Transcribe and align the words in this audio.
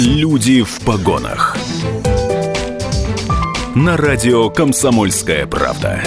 Люди 0.00 0.62
в 0.62 0.78
погонах. 0.86 1.56
На 3.74 3.96
радио 3.96 4.48
Комсомольская 4.48 5.44
правда. 5.48 6.00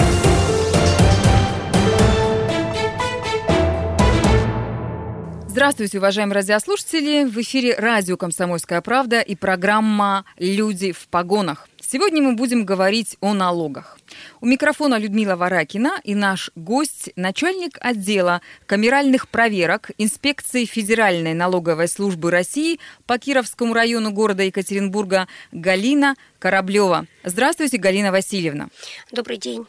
Здравствуйте, 5.46 5.98
уважаемые 5.98 6.36
радиослушатели! 6.36 7.24
В 7.24 7.36
эфире 7.42 7.74
радио 7.76 8.16
«Комсомольская 8.16 8.80
правда» 8.80 9.20
и 9.20 9.34
программа 9.36 10.24
«Люди 10.38 10.92
в 10.92 11.08
погонах». 11.08 11.68
Сегодня 11.92 12.22
мы 12.22 12.32
будем 12.32 12.64
говорить 12.64 13.18
о 13.20 13.34
налогах. 13.34 13.98
У 14.40 14.46
микрофона 14.46 14.98
Людмила 14.98 15.36
Варакина 15.36 16.00
и 16.02 16.14
наш 16.14 16.50
гость– 16.54 17.10
начальник 17.16 17.76
отдела 17.82 18.40
камеральных 18.64 19.28
проверок 19.28 19.90
инспекции 19.98 20.64
Федеральной 20.64 21.34
налоговой 21.34 21.88
службы 21.88 22.30
России 22.30 22.80
по 23.04 23.18
Кировскому 23.18 23.74
району 23.74 24.10
города 24.10 24.42
Екатеринбурга 24.42 25.28
Галина 25.52 26.16
Кораблева. 26.38 27.06
Здравствуйте, 27.24 27.76
Галина 27.76 28.10
Васильевна. 28.10 28.68
Добрый 29.10 29.36
день. 29.36 29.66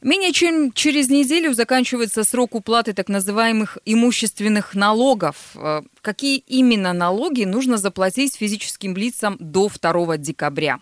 Менее 0.00 0.32
чем 0.32 0.72
через 0.72 1.08
неделю 1.08 1.54
заканчивается 1.54 2.24
срок 2.24 2.56
уплаты 2.56 2.94
так 2.94 3.08
называемых 3.08 3.78
имущественных 3.84 4.74
налогов. 4.74 5.36
Э, 5.54 5.82
какие 6.00 6.38
именно 6.38 6.92
налоги 6.92 7.44
нужно 7.44 7.76
заплатить 7.76 8.34
физическим 8.34 8.96
лицам 8.96 9.36
до 9.38 9.70
2 9.70 10.16
декабря? 10.16 10.80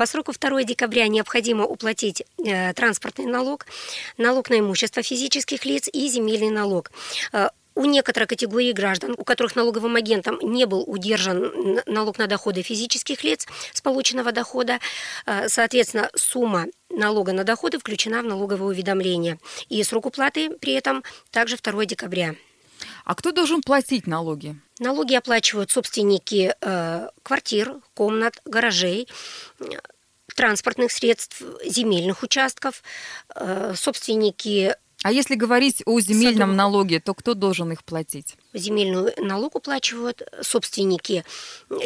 По 0.00 0.06
сроку 0.06 0.32
2 0.32 0.64
декабря 0.64 1.08
необходимо 1.08 1.66
уплатить 1.66 2.22
э, 2.42 2.72
транспортный 2.72 3.26
налог, 3.26 3.66
налог 4.16 4.48
на 4.48 4.58
имущество 4.58 5.02
физических 5.02 5.66
лиц 5.66 5.90
и 5.92 6.08
земельный 6.08 6.48
налог. 6.48 6.90
Э, 7.34 7.48
у 7.74 7.84
некоторых 7.84 8.30
категорий 8.30 8.72
граждан, 8.72 9.14
у 9.18 9.24
которых 9.24 9.56
налоговым 9.56 9.96
агентом 9.96 10.38
не 10.40 10.64
был 10.64 10.84
удержан 10.86 11.82
налог 11.84 12.16
на 12.16 12.28
доходы 12.28 12.62
физических 12.62 13.24
лиц 13.24 13.46
с 13.74 13.82
полученного 13.82 14.32
дохода, 14.32 14.78
э, 15.26 15.50
соответственно, 15.50 16.08
сумма 16.14 16.64
налога 16.88 17.34
на 17.34 17.44
доходы 17.44 17.78
включена 17.78 18.22
в 18.22 18.24
налоговое 18.24 18.68
уведомление. 18.68 19.38
И 19.68 19.84
срок 19.84 20.06
уплаты 20.06 20.48
при 20.48 20.72
этом 20.72 21.04
также 21.30 21.58
2 21.58 21.84
декабря. 21.84 22.36
А 23.04 23.14
кто 23.14 23.32
должен 23.32 23.62
платить 23.62 24.06
налоги? 24.06 24.56
Налоги 24.78 25.14
оплачивают 25.14 25.70
собственники 25.70 26.54
э, 26.60 27.08
квартир, 27.22 27.76
комнат, 27.94 28.40
гаражей, 28.44 29.08
транспортных 30.34 30.92
средств, 30.92 31.42
земельных 31.64 32.22
участков, 32.22 32.82
э, 33.34 33.74
собственники 33.76 34.74
а 35.02 35.12
если 35.12 35.34
говорить 35.34 35.82
о 35.86 35.98
земельном 35.98 36.50
Садов... 36.50 36.56
налоге, 36.56 37.00
то 37.00 37.14
кто 37.14 37.32
должен 37.32 37.72
их 37.72 37.84
платить? 37.84 38.36
Земельный 38.52 39.14
налог 39.16 39.56
уплачивают 39.56 40.22
собственники 40.42 41.24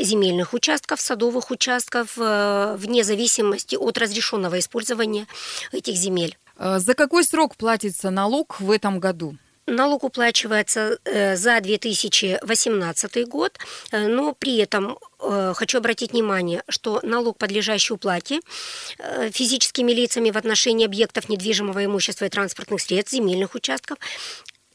земельных 0.01 0.53
участков, 0.53 1.01
садовых 1.01 1.53
участков, 1.53 2.19
э, 2.19 2.77
вне 2.77 3.05
зависимости 3.05 3.77
от 3.77 3.99
разрешенного 3.99 4.59
использования 4.59 5.29
этих 5.71 5.95
земель. 5.95 6.37
Э, 6.57 6.81
за 6.81 6.95
какой 6.95 7.23
срок 7.23 7.55
платится 7.55 8.11
налог 8.11 8.59
в 8.59 8.69
этом 8.71 8.99
году? 8.99 9.37
Налог 9.67 10.05
уплачивается 10.05 10.99
э, 11.05 11.37
за 11.37 11.61
2018 11.61 13.27
год, 13.27 13.59
э, 13.93 14.09
но 14.09 14.35
при 14.35 14.59
этом 14.59 14.99
э, 15.21 15.55
хочу 15.57 15.79
обратить 15.79 16.13
внимание, 16.13 16.63
что 16.69 17.01
налог, 17.03 17.39
подлежащий 17.39 17.95
уплате 17.95 18.41
физическими 19.31 19.93
лицами 19.93 20.31
в 20.31 20.37
отношении 20.37 20.85
объектов 20.85 21.29
недвижимого 21.29 21.85
имущества 21.85 22.27
и 22.27 22.29
транспортных 22.29 22.81
средств, 22.81 23.13
земельных 23.13 23.55
участков, 23.55 23.99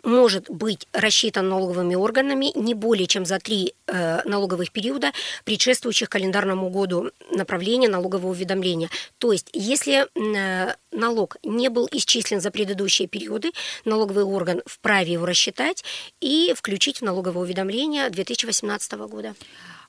может 0.04 0.50
быть 0.50 0.88
рассчитан 0.94 1.50
налоговыми 1.50 1.96
органами 1.96 2.52
не 2.56 2.74
более 2.74 3.08
чем 3.08 3.26
за 3.26 3.40
три 3.40 3.74
э, 3.88 4.22
налоговых 4.26 4.72
периода, 4.72 5.12
предшествующих 5.44 6.10
календарному 6.10 6.70
году 6.70 7.12
направления 7.32 7.90
налогового 7.90 8.32
уведомления. 8.32 8.90
То 9.18 9.32
есть, 9.32 9.50
если 9.54 10.08
э, 10.16 10.76
налог 10.92 11.38
не 11.44 11.70
был 11.70 11.88
исчислен 11.92 12.42
за 12.42 12.52
предыдущие 12.52 13.08
периоды, 13.08 13.52
налоговый 13.86 14.24
орган 14.24 14.62
вправе 14.66 15.14
его 15.14 15.26
рассчитать 15.26 15.84
и 16.22 16.54
включить 16.56 17.00
в 17.00 17.02
налоговое 17.04 17.44
уведомление 17.44 18.10
2018 18.10 18.92
года. 18.94 19.36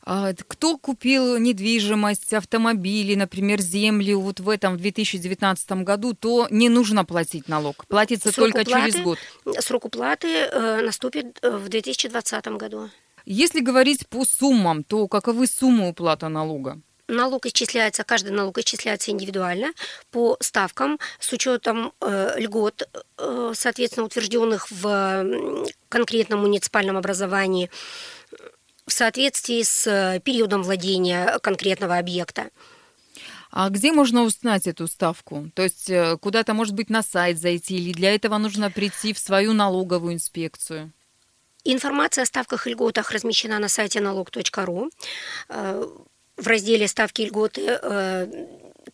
А, 0.03 0.33
кто 0.33 0.79
купил 0.79 1.37
недвижимость, 1.39 2.33
автомобили, 2.33 3.15
например, 3.15 3.61
землю 3.61 4.21
вот 4.21 4.41
в 4.41 4.49
этом 4.49 4.75
в 4.75 4.77
2019 4.79 5.71
году, 5.85 6.15
то 6.15 6.49
не 6.51 6.69
нужно 6.69 7.05
платить 7.05 7.49
налог. 7.49 7.87
Платится 7.87 8.33
срок 8.33 8.53
только 8.53 8.63
уплаты, 8.63 8.91
через 8.91 9.05
год. 9.05 9.19
Срок 9.59 9.85
уплаты 9.85 10.29
э, 10.29 10.83
наступит 10.83 11.39
э, 11.43 11.51
в 11.51 11.69
2020 11.69 12.47
году. 12.49 12.91
Если 13.27 13.61
говорить 13.61 14.09
по 14.09 14.25
суммам, 14.25 14.83
то 14.83 15.07
каковы 15.07 15.47
суммы 15.47 15.91
уплаты 15.91 16.29
налога? 16.29 16.81
Налог 17.11 17.45
исчисляется, 17.47 18.05
каждый 18.05 18.31
налог 18.31 18.57
исчисляется 18.59 19.11
индивидуально 19.11 19.73
по 20.13 20.37
ставкам 20.41 20.99
с 21.19 21.33
учетом 21.33 21.93
э, 22.01 22.35
льгот, 22.39 22.89
э, 23.19 23.53
соответственно, 23.55 24.07
утвержденных 24.07 24.71
в 24.71 25.27
конкретном 25.89 26.41
муниципальном 26.41 26.97
образовании 26.97 27.69
в 28.91 28.93
соответствии 28.93 29.63
с 29.63 29.87
э, 29.87 30.21
периодом 30.21 30.63
владения 30.63 31.39
конкретного 31.39 31.97
объекта. 31.97 32.51
А 33.53 33.69
где 33.71 33.93
можно 33.93 34.23
узнать 34.23 34.67
эту 34.67 34.89
ставку? 34.89 35.51
То 35.55 35.63
есть 35.63 35.89
э, 35.89 36.17
куда-то, 36.19 36.55
может 36.55 36.75
быть, 36.75 36.91
на 36.91 37.03
сайт 37.03 37.39
зайти, 37.39 37.77
или 37.77 37.93
для 37.93 38.15
этого 38.15 38.37
нужно 38.39 38.71
прийти 38.71 39.13
в 39.13 39.19
свою 39.19 39.53
налоговую 39.53 40.15
инспекцию? 40.15 40.93
Информация 41.65 42.23
о 42.23 42.27
ставках 42.27 42.67
и 42.67 42.71
льготах 42.71 43.13
размещена 43.13 43.59
на 43.59 43.69
сайте 43.69 44.01
налог.ру 44.01 44.91
э, 45.49 45.87
в 46.37 46.47
разделе 46.47 46.89
«Ставки 46.89 47.23
и 47.23 47.27
льготы». 47.27 47.79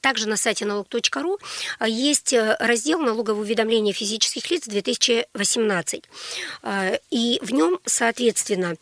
Также 0.01 0.28
на 0.28 0.37
сайте 0.37 0.67
налог.ру 0.67 1.39
есть 1.87 2.34
раздел 2.59 2.99
налогового 3.01 3.41
уведомления 3.41 3.93
физических 3.93 4.51
лиц 4.51 4.67
2018. 4.67 6.05
И 7.11 7.39
в 7.41 7.53
нем, 7.53 7.78
соответственно, 7.84 8.77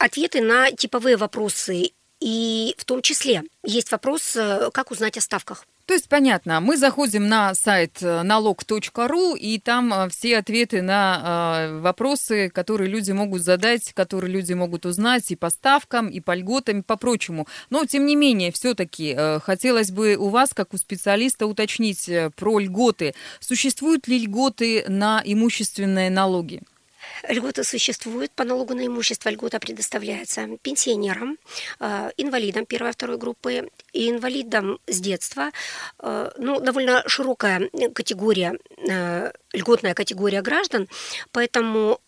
ответы 0.00 0.40
на 0.40 0.72
типовые 0.72 1.16
вопросы. 1.16 1.90
И 2.20 2.74
в 2.76 2.84
том 2.84 3.00
числе 3.00 3.42
есть 3.64 3.90
вопрос, 3.90 4.36
э, 4.36 4.70
как 4.74 4.90
узнать 4.90 5.16
о 5.16 5.22
ставках. 5.22 5.64
То 5.86 5.94
есть 5.94 6.06
понятно, 6.08 6.60
мы 6.60 6.76
заходим 6.76 7.28
на 7.28 7.54
сайт 7.54 8.02
э, 8.02 8.22
налог.ру, 8.22 9.34
и 9.36 9.58
там 9.58 9.92
э, 9.92 10.08
все 10.10 10.36
ответы 10.36 10.82
на 10.82 11.80
вопросы, 11.80 12.50
которые 12.50 12.90
люди 12.90 13.12
могут 13.12 13.42
задать, 13.42 13.94
которые 13.94 14.30
люди 14.30 14.52
могут 14.52 14.84
узнать 14.84 15.30
и 15.30 15.36
по 15.36 15.48
ставкам, 15.48 16.08
и 16.08 16.20
по 16.20 16.34
льготам, 16.34 16.80
и 16.80 16.82
по 16.82 16.96
прочему. 16.96 17.46
Но, 17.70 17.86
тем 17.86 18.04
не 18.04 18.16
менее, 18.16 18.52
все-таки 18.52 19.16
хотелось 19.42 19.90
бы 19.90 20.16
у 20.16 20.28
вас, 20.28 20.52
как 20.52 20.74
у 20.74 20.76
специалиста, 20.76 21.46
уточнить 21.46 22.08
про 22.36 22.58
льготы. 22.58 23.14
Существуют 23.40 24.08
ли 24.08 24.18
льготы 24.18 24.84
на 24.88 25.22
имущественные 25.24 26.10
налоги? 26.10 26.60
Льготы 27.28 27.64
существуют. 27.64 28.32
По 28.32 28.44
налогу 28.44 28.74
на 28.74 28.86
имущество 28.86 29.30
льгота 29.30 29.58
предоставляется 29.58 30.48
пенсионерам, 30.62 31.38
э, 31.80 32.10
инвалидам 32.16 32.66
первой 32.66 32.90
и 32.90 32.92
второй 32.92 33.18
группы, 33.18 33.68
и 33.92 34.10
инвалидам 34.10 34.78
с 34.86 35.00
детства. 35.00 35.50
Э, 35.98 36.30
ну, 36.38 36.60
довольно 36.60 37.02
широкая 37.06 37.70
категория, 37.94 38.58
э, 38.88 39.32
льготная 39.52 39.94
категория 39.94 40.42
граждан, 40.42 40.88
поэтому 41.32 42.00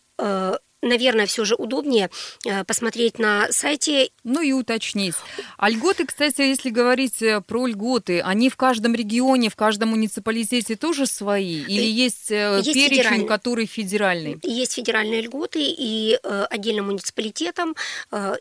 наверное, 0.82 1.26
все 1.26 1.44
же 1.44 1.54
удобнее 1.54 2.10
э, 2.44 2.64
посмотреть 2.64 3.18
на 3.18 3.50
сайте. 3.50 4.10
Ну 4.24 4.42
и 4.42 4.52
уточнить. 4.52 5.14
А 5.56 5.70
льготы, 5.70 6.04
кстати, 6.04 6.42
если 6.42 6.70
говорить 6.70 7.22
э, 7.22 7.40
про 7.40 7.66
льготы, 7.66 8.20
они 8.20 8.50
в 8.50 8.56
каждом 8.56 8.94
регионе, 8.94 9.48
в 9.48 9.56
каждом 9.56 9.90
муниципалитете 9.90 10.76
тоже 10.76 11.06
свои? 11.06 11.62
Или 11.62 11.86
есть, 11.86 12.30
э, 12.30 12.60
есть 12.62 12.74
перечень, 12.74 12.96
федеральный. 12.96 13.26
который 13.26 13.66
федеральный? 13.66 14.38
Есть 14.42 14.74
федеральные 14.74 15.22
льготы 15.22 15.60
и 15.62 16.18
отдельным 16.22 16.86
муниципалитетам, 16.86 17.76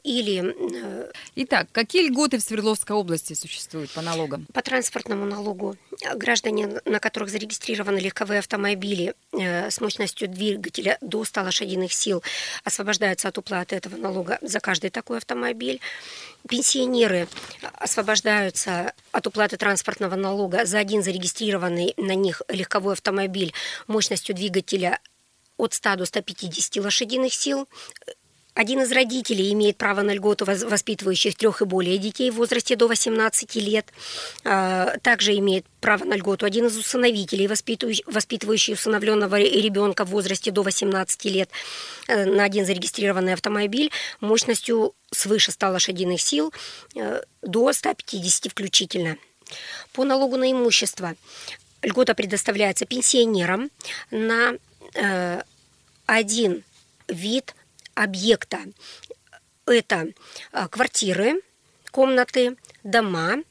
или... 0.03 0.55
Итак, 1.35 1.67
какие 1.71 2.07
льготы 2.07 2.37
в 2.39 2.41
Свердловской 2.41 2.95
области 2.95 3.33
существуют 3.33 3.91
по 3.91 4.01
налогам? 4.01 4.47
По 4.53 4.61
транспортному 4.61 5.25
налогу 5.25 5.75
граждане, 6.15 6.81
на 6.85 6.99
которых 6.99 7.29
зарегистрированы 7.29 7.99
легковые 7.99 8.39
автомобили 8.39 9.13
с 9.33 9.79
мощностью 9.79 10.27
двигателя 10.27 10.97
до 11.01 11.23
100 11.23 11.41
лошадиных 11.41 11.93
сил, 11.93 12.23
освобождаются 12.63 13.29
от 13.29 13.37
уплаты 13.37 13.75
этого 13.75 13.95
налога 13.95 14.37
за 14.41 14.59
каждый 14.59 14.89
такой 14.89 15.17
автомобиль. 15.17 15.79
Пенсионеры 16.49 17.27
освобождаются 17.73 18.93
от 19.11 19.27
уплаты 19.27 19.57
транспортного 19.57 20.15
налога 20.15 20.65
за 20.65 20.79
один 20.79 21.03
зарегистрированный 21.03 21.93
на 21.97 22.15
них 22.15 22.41
легковой 22.49 22.93
автомобиль 22.93 23.53
мощностью 23.87 24.35
двигателя 24.35 24.99
от 25.57 25.73
100 25.73 25.97
до 25.97 26.05
150 26.05 26.83
лошадиных 26.83 27.33
сил 27.33 27.67
один 28.53 28.81
из 28.81 28.91
родителей 28.91 29.53
имеет 29.53 29.77
право 29.77 30.01
на 30.01 30.13
льготу 30.13 30.45
воспитывающих 30.45 31.35
трех 31.35 31.61
и 31.61 31.65
более 31.65 31.97
детей 31.97 32.29
в 32.31 32.35
возрасте 32.35 32.75
до 32.75 32.87
18 32.87 33.55
лет. 33.55 33.87
А, 34.43 34.97
также 35.01 35.35
имеет 35.37 35.65
право 35.79 36.03
на 36.03 36.15
льготу 36.15 36.45
один 36.45 36.67
из 36.67 36.77
усыновителей, 36.77 37.47
воспитывающий 37.47 38.73
усыновленного 38.73 39.39
ребенка 39.39 40.05
в 40.05 40.09
возрасте 40.09 40.51
до 40.51 40.63
18 40.63 41.25
лет 41.25 41.49
э, 42.07 42.25
на 42.25 42.43
один 42.43 42.65
зарегистрированный 42.65 43.33
автомобиль 43.33 43.89
мощностью 44.19 44.93
свыше 45.11 45.51
100 45.51 45.69
лошадиных 45.69 46.21
сил 46.21 46.53
э, 46.95 47.21
до 47.41 47.71
150 47.71 48.51
включительно. 48.51 49.17
По 49.93 50.03
налогу 50.03 50.37
на 50.37 50.51
имущество 50.51 51.15
льгота 51.81 52.13
предоставляется 52.15 52.85
пенсионерам 52.85 53.71
на 54.11 54.53
э, 54.93 55.41
один 56.05 56.63
вид 57.07 57.55
объекта. 57.95 58.59
Это 59.65 60.07
э, 60.51 60.67
квартиры, 60.67 61.41
комнаты, 61.91 62.57
дома 62.83 63.43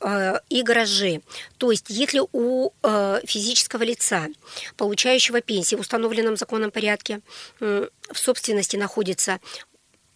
э, 0.00 0.34
и 0.48 0.62
гаражи. 0.62 1.22
То 1.58 1.70
есть, 1.70 1.86
если 1.88 2.20
у 2.32 2.70
э, 2.82 3.20
физического 3.24 3.82
лица, 3.82 4.28
получающего 4.76 5.40
пенсии 5.40 5.76
в 5.76 5.80
установленном 5.80 6.36
законном 6.36 6.70
порядке, 6.70 7.20
в 7.60 7.90
собственности 8.14 8.76
находится 8.76 9.40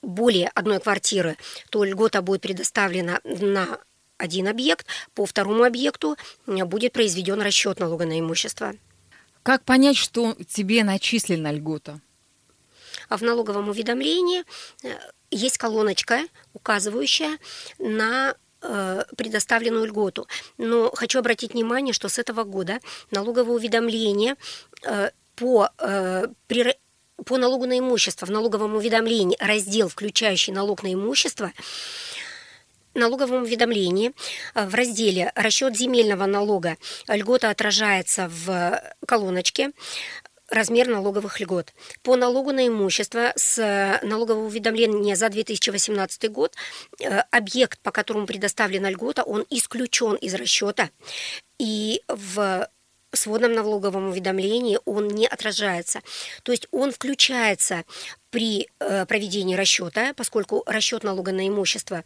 более 0.03 0.49
одной 0.49 0.81
квартиры, 0.81 1.37
то 1.71 1.85
льгота 1.85 2.23
будет 2.23 2.41
предоставлена 2.41 3.21
на 3.25 3.81
один 4.17 4.49
объект, 4.49 4.87
по 5.15 5.27
второму 5.27 5.65
объекту 5.65 6.17
будет 6.47 6.93
произведен 6.93 7.41
расчет 7.41 7.81
налога 7.81 8.07
на 8.07 8.19
имущество. 8.21 8.75
Как 9.43 9.65
понять, 9.65 9.97
что 9.97 10.37
тебе 10.49 10.85
начислена 10.85 11.51
льгота? 11.51 12.01
А 13.09 13.17
в 13.17 13.23
налоговом 13.23 13.69
уведомлении 13.69 14.45
э, 14.83 14.95
есть 15.31 15.59
колоночка, 15.59 16.23
указывающая 16.53 17.39
на 17.79 18.35
э, 18.63 19.05
предоставленную 19.17 19.87
льготу. 19.87 20.27
Но 20.59 20.91
хочу 20.95 21.19
обратить 21.19 21.55
внимание, 21.55 21.93
что 21.93 22.09
с 22.09 22.19
этого 22.19 22.45
года 22.45 22.81
налоговое 23.11 23.55
уведомление 23.55 24.37
э, 24.83 25.11
по, 25.37 25.71
по 27.25 27.39
налогу 27.39 27.67
на 27.67 27.79
имущество 27.79 28.27
в 28.27 28.31
налоговом 28.31 28.75
уведомлении 28.75 29.39
раздел, 29.41 29.89
включающий 29.89 30.53
налог 30.53 30.83
на 30.83 30.93
имущество, 30.93 31.53
налоговом 32.95 33.43
уведомлении 33.43 34.13
в 34.55 34.75
разделе 34.75 35.33
«Расчет 35.35 35.77
земельного 35.77 36.27
налога» 36.27 36.77
льгота 37.09 37.51
отражается 37.51 38.29
в 38.29 38.83
колоночке 39.07 39.71
размер 40.51 40.89
налоговых 40.89 41.41
льгот. 41.41 41.73
По 42.03 42.17
налогу 42.17 42.53
на 42.53 42.67
имущество 42.67 43.33
с 43.37 43.59
э, 43.59 44.05
налогового 44.05 44.47
уведомления 44.47 45.15
за 45.15 45.29
2018 45.29 46.31
год 46.31 46.55
э, 47.01 47.21
объект, 47.31 47.81
по 47.81 47.91
которому 47.91 48.27
предоставлена 48.27 48.91
льгота, 48.91 49.23
он 49.23 49.47
исключен 49.51 50.17
из 50.17 50.35
расчета. 50.35 50.91
И 51.59 52.03
в 52.09 52.69
сводном 53.13 53.53
налоговом 53.55 54.09
уведомлении 54.09 54.79
он 54.85 55.09
не 55.09 55.27
отражается. 55.27 56.01
То 56.43 56.53
есть 56.53 56.67
он 56.71 56.93
включается 56.93 57.85
при 58.31 58.69
э, 58.79 59.07
проведении 59.07 59.57
расчета, 59.57 60.15
поскольку 60.15 60.63
расчет 60.67 61.05
налога 61.05 61.33
на 61.33 61.47
имущество 61.49 62.05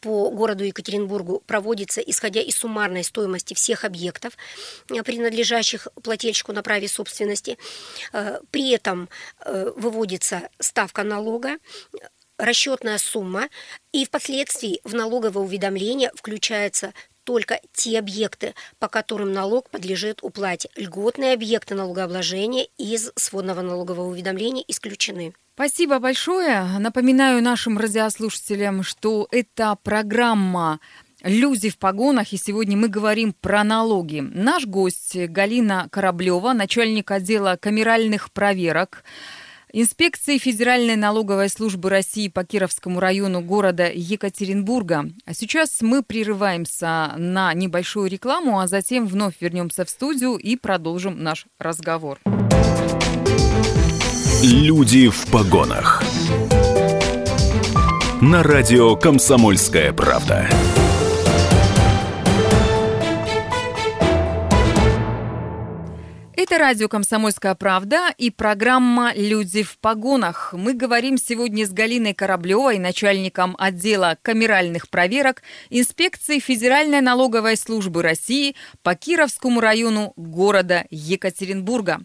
по 0.00 0.30
городу 0.30 0.64
Екатеринбургу 0.64 1.42
проводится 1.46 2.00
исходя 2.00 2.40
из 2.40 2.56
суммарной 2.56 3.04
стоимости 3.04 3.54
всех 3.54 3.84
объектов, 3.84 4.36
э, 4.90 5.02
принадлежащих 5.02 5.88
плательщику 6.02 6.52
на 6.52 6.62
праве 6.62 6.88
собственности. 6.88 7.58
Э, 8.12 8.40
при 8.50 8.70
этом 8.70 9.08
э, 9.44 9.72
выводится 9.76 10.48
ставка 10.58 11.02
налога, 11.02 11.58
расчетная 12.38 12.98
сумма, 12.98 13.48
и 13.92 14.04
впоследствии 14.04 14.80
в 14.84 14.94
налоговое 14.94 15.42
уведомление 15.42 16.10
включается 16.14 16.92
только 17.24 17.60
те 17.72 17.98
объекты, 17.98 18.54
по 18.78 18.88
которым 18.88 19.32
налог 19.32 19.68
подлежит 19.70 20.22
уплате. 20.22 20.70
Льготные 20.76 21.32
объекты 21.32 21.74
налогообложения 21.74 22.68
из 22.78 23.10
сводного 23.16 23.62
налогового 23.62 24.06
уведомления 24.06 24.64
исключены. 24.68 25.34
Спасибо 25.56 26.00
большое. 26.00 26.64
Напоминаю 26.78 27.42
нашим 27.42 27.78
радиослушателям, 27.78 28.82
что 28.82 29.26
это 29.30 29.74
программа 29.82 30.80
«Люди 31.22 31.70
в 31.70 31.78
погонах», 31.78 32.34
и 32.34 32.36
сегодня 32.36 32.76
мы 32.76 32.88
говорим 32.88 33.32
про 33.32 33.64
налоги. 33.64 34.20
Наш 34.20 34.66
гость 34.66 35.16
Галина 35.16 35.88
Кораблева, 35.90 36.52
начальник 36.52 37.10
отдела 37.10 37.56
камеральных 37.58 38.32
проверок 38.32 39.02
Инспекции 39.72 40.36
Федеральной 40.36 40.96
налоговой 40.96 41.48
службы 41.48 41.88
России 41.88 42.28
по 42.28 42.44
Кировскому 42.44 43.00
району 43.00 43.40
города 43.40 43.90
Екатеринбурга. 43.90 45.06
А 45.24 45.32
сейчас 45.32 45.80
мы 45.80 46.02
прерываемся 46.02 47.14
на 47.16 47.54
небольшую 47.54 48.10
рекламу, 48.10 48.60
а 48.60 48.66
затем 48.66 49.06
вновь 49.06 49.36
вернемся 49.40 49.86
в 49.86 49.90
студию 49.90 50.36
и 50.36 50.56
продолжим 50.56 51.22
наш 51.22 51.46
разговор. 51.58 52.20
Люди 54.42 55.08
в 55.08 55.26
погонах. 55.30 56.02
На 58.20 58.42
радио 58.42 58.94
Комсомольская 58.94 59.92
правда. 59.92 60.48
Это 66.48 66.58
радио 66.58 66.86
«Комсомольская 66.86 67.56
правда» 67.56 68.14
и 68.18 68.30
программа 68.30 69.12
«Люди 69.16 69.64
в 69.64 69.78
погонах». 69.78 70.52
Мы 70.52 70.74
говорим 70.74 71.18
сегодня 71.18 71.66
с 71.66 71.70
Галиной 71.70 72.14
Кораблевой, 72.14 72.78
начальником 72.78 73.56
отдела 73.58 74.16
камеральных 74.22 74.88
проверок 74.88 75.42
инспекции 75.70 76.38
Федеральной 76.38 77.00
налоговой 77.00 77.56
службы 77.56 78.02
России 78.02 78.54
по 78.82 78.94
Кировскому 78.94 79.60
району 79.60 80.12
города 80.16 80.84
Екатеринбурга. 80.90 82.00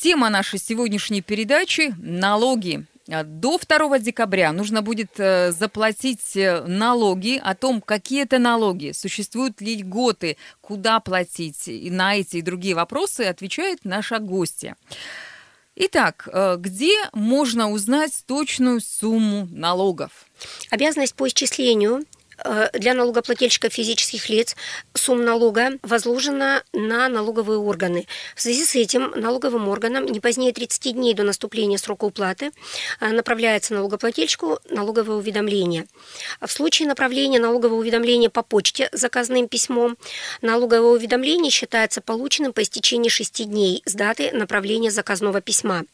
Тема 0.00 0.30
нашей 0.30 0.58
сегодняшней 0.58 1.20
передачи– 1.20 1.94
налоги. 1.98 2.86
А 3.10 3.22
до 3.22 3.58
2 3.58 3.98
декабря 3.98 4.50
нужно 4.50 4.80
будет 4.80 5.10
э, 5.18 5.52
заплатить 5.52 6.34
э, 6.36 6.62
налоги 6.66 7.38
о 7.42 7.54
том, 7.54 7.82
какие 7.82 8.22
это 8.22 8.38
налоги, 8.38 8.92
существуют 8.92 9.60
ли 9.60 9.76
льготы, 9.76 10.38
куда 10.62 11.00
платить. 11.00 11.68
И 11.68 11.90
на 11.90 12.16
эти 12.16 12.38
и 12.38 12.42
другие 12.42 12.74
вопросы 12.74 13.22
отвечает 13.22 13.80
наша 13.84 14.20
гостья. 14.20 14.74
Итак, 15.76 16.26
э, 16.32 16.56
где 16.58 16.96
можно 17.12 17.70
узнать 17.70 18.24
точную 18.24 18.80
сумму 18.80 19.48
налогов? 19.50 20.24
Обязанность 20.70 21.14
по 21.14 21.28
исчислению 21.28 22.06
для 22.72 22.94
налогоплательщиков 22.94 23.72
физических 23.72 24.28
лиц 24.28 24.56
сумма 24.94 25.24
налога 25.24 25.78
возложена 25.82 26.62
на 26.72 27.08
налоговые 27.08 27.58
органы. 27.58 28.06
В 28.34 28.42
связи 28.42 28.64
с 28.64 28.74
этим 28.74 29.12
налоговым 29.16 29.68
органам 29.68 30.06
не 30.06 30.20
позднее 30.20 30.52
30 30.52 30.94
дней 30.94 31.14
до 31.14 31.22
наступления 31.22 31.78
срока 31.78 32.04
уплаты 32.04 32.52
э, 33.00 33.10
направляется 33.10 33.74
налогоплательщику 33.74 34.58
налоговое 34.68 35.16
уведомление. 35.16 35.86
В 36.40 36.50
случае 36.50 36.88
направления 36.88 37.38
налогового 37.38 37.78
уведомления 37.78 38.30
по 38.30 38.42
почте 38.42 38.88
заказанным 38.92 39.48
письмом, 39.48 39.96
налоговое 40.42 40.92
уведомление 40.96 41.50
считается 41.50 42.00
полученным 42.00 42.52
по 42.52 42.62
истечении 42.62 43.08
6 43.08 43.46
дней 43.46 43.82
с 43.84 43.94
даты 43.94 44.30
направления 44.32 44.90
заказного 44.90 45.40
письма. 45.40 45.84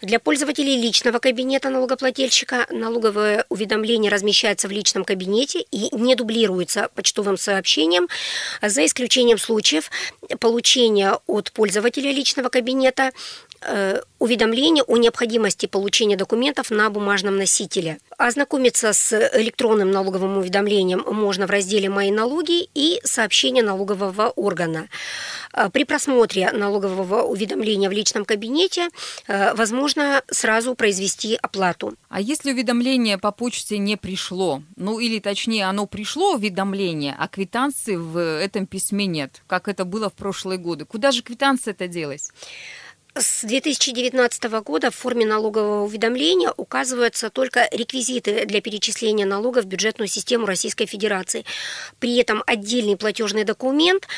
Для 0.00 0.18
пользователей 0.18 0.80
личного 0.80 1.18
кабинета 1.18 1.68
налогоплательщика 1.68 2.66
налоговое 2.70 3.44
уведомление 3.48 4.10
размещается 4.10 4.68
в 4.68 4.70
личном 4.70 5.04
кабинете 5.04 5.60
и 5.70 5.94
не 5.94 6.14
дублируется 6.14 6.88
почтовым 6.94 7.36
сообщением, 7.36 8.08
за 8.60 8.84
исключением 8.84 9.38
случаев 9.38 9.90
получения 10.40 11.18
от 11.26 11.52
пользователя 11.52 12.12
личного 12.12 12.48
кабинета 12.48 13.12
уведомление 14.18 14.84
о 14.84 14.96
необходимости 14.96 15.66
получения 15.66 16.16
документов 16.16 16.70
на 16.70 16.88
бумажном 16.90 17.36
носителе. 17.36 17.98
Ознакомиться 18.18 18.92
с 18.92 19.12
электронным 19.36 19.90
налоговым 19.90 20.38
уведомлением 20.38 21.04
можно 21.06 21.46
в 21.46 21.50
разделе 21.50 21.88
«Мои 21.88 22.10
налоги» 22.10 22.68
и 22.74 23.00
«Сообщения 23.04 23.62
налогового 23.62 24.28
органа». 24.36 24.88
Э, 25.52 25.68
при 25.70 25.84
просмотре 25.84 26.50
налогового 26.52 27.22
уведомления 27.22 27.88
в 27.88 27.92
личном 27.92 28.24
кабинете 28.24 28.88
э, 29.26 29.54
возможно 29.54 30.22
сразу 30.30 30.74
произвести 30.74 31.38
оплату. 31.40 31.94
А 32.08 32.20
если 32.20 32.52
уведомление 32.52 33.18
по 33.18 33.32
почте 33.32 33.78
не 33.78 33.96
пришло, 33.96 34.62
ну 34.76 34.98
или 34.98 35.18
точнее 35.18 35.66
оно 35.66 35.86
пришло 35.86 36.34
уведомление, 36.34 37.16
а 37.18 37.28
квитанции 37.28 37.96
в 37.96 38.18
этом 38.18 38.66
письме 38.66 39.06
нет, 39.06 39.42
как 39.46 39.68
это 39.68 39.84
было 39.84 40.08
в 40.08 40.14
прошлые 40.14 40.58
годы, 40.58 40.84
куда 40.84 41.10
же 41.10 41.22
квитанция 41.22 41.72
это 41.72 41.88
делась? 41.88 42.30
С 43.14 43.44
2019 43.44 44.44
года 44.64 44.90
в 44.90 44.94
форме 44.94 45.26
налогового 45.26 45.84
уведомления 45.84 46.50
указываются 46.56 47.28
только 47.28 47.68
реквизиты 47.70 48.46
для 48.46 48.62
перечисления 48.62 49.26
налога 49.26 49.60
в 49.60 49.66
бюджетную 49.66 50.08
систему 50.08 50.46
Российской 50.46 50.86
Федерации. 50.86 51.44
При 51.98 52.16
этом 52.16 52.42
отдельный 52.46 52.96
платежный 52.96 53.44
документ, 53.44 54.08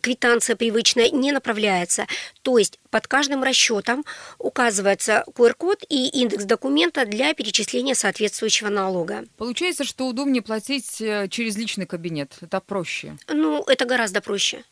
квитанция 0.00 0.56
привычная, 0.56 1.10
не 1.10 1.32
направляется. 1.32 2.06
То 2.40 2.56
есть 2.56 2.78
под 2.88 3.06
каждым 3.08 3.42
расчетом 3.42 4.06
указывается 4.38 5.24
QR-код 5.34 5.84
и 5.90 6.08
индекс 6.08 6.44
документа 6.44 7.04
для 7.04 7.34
перечисления 7.34 7.94
соответствующего 7.94 8.70
налога. 8.70 9.26
Получается, 9.36 9.84
что 9.84 10.06
удобнее 10.06 10.40
платить 10.40 10.98
э, 11.02 11.28
через 11.28 11.58
личный 11.58 11.84
кабинет. 11.84 12.32
Это 12.40 12.60
проще. 12.60 13.18
Ну, 13.28 13.62
это 13.64 13.84
гораздо 13.84 14.22
проще. 14.22 14.64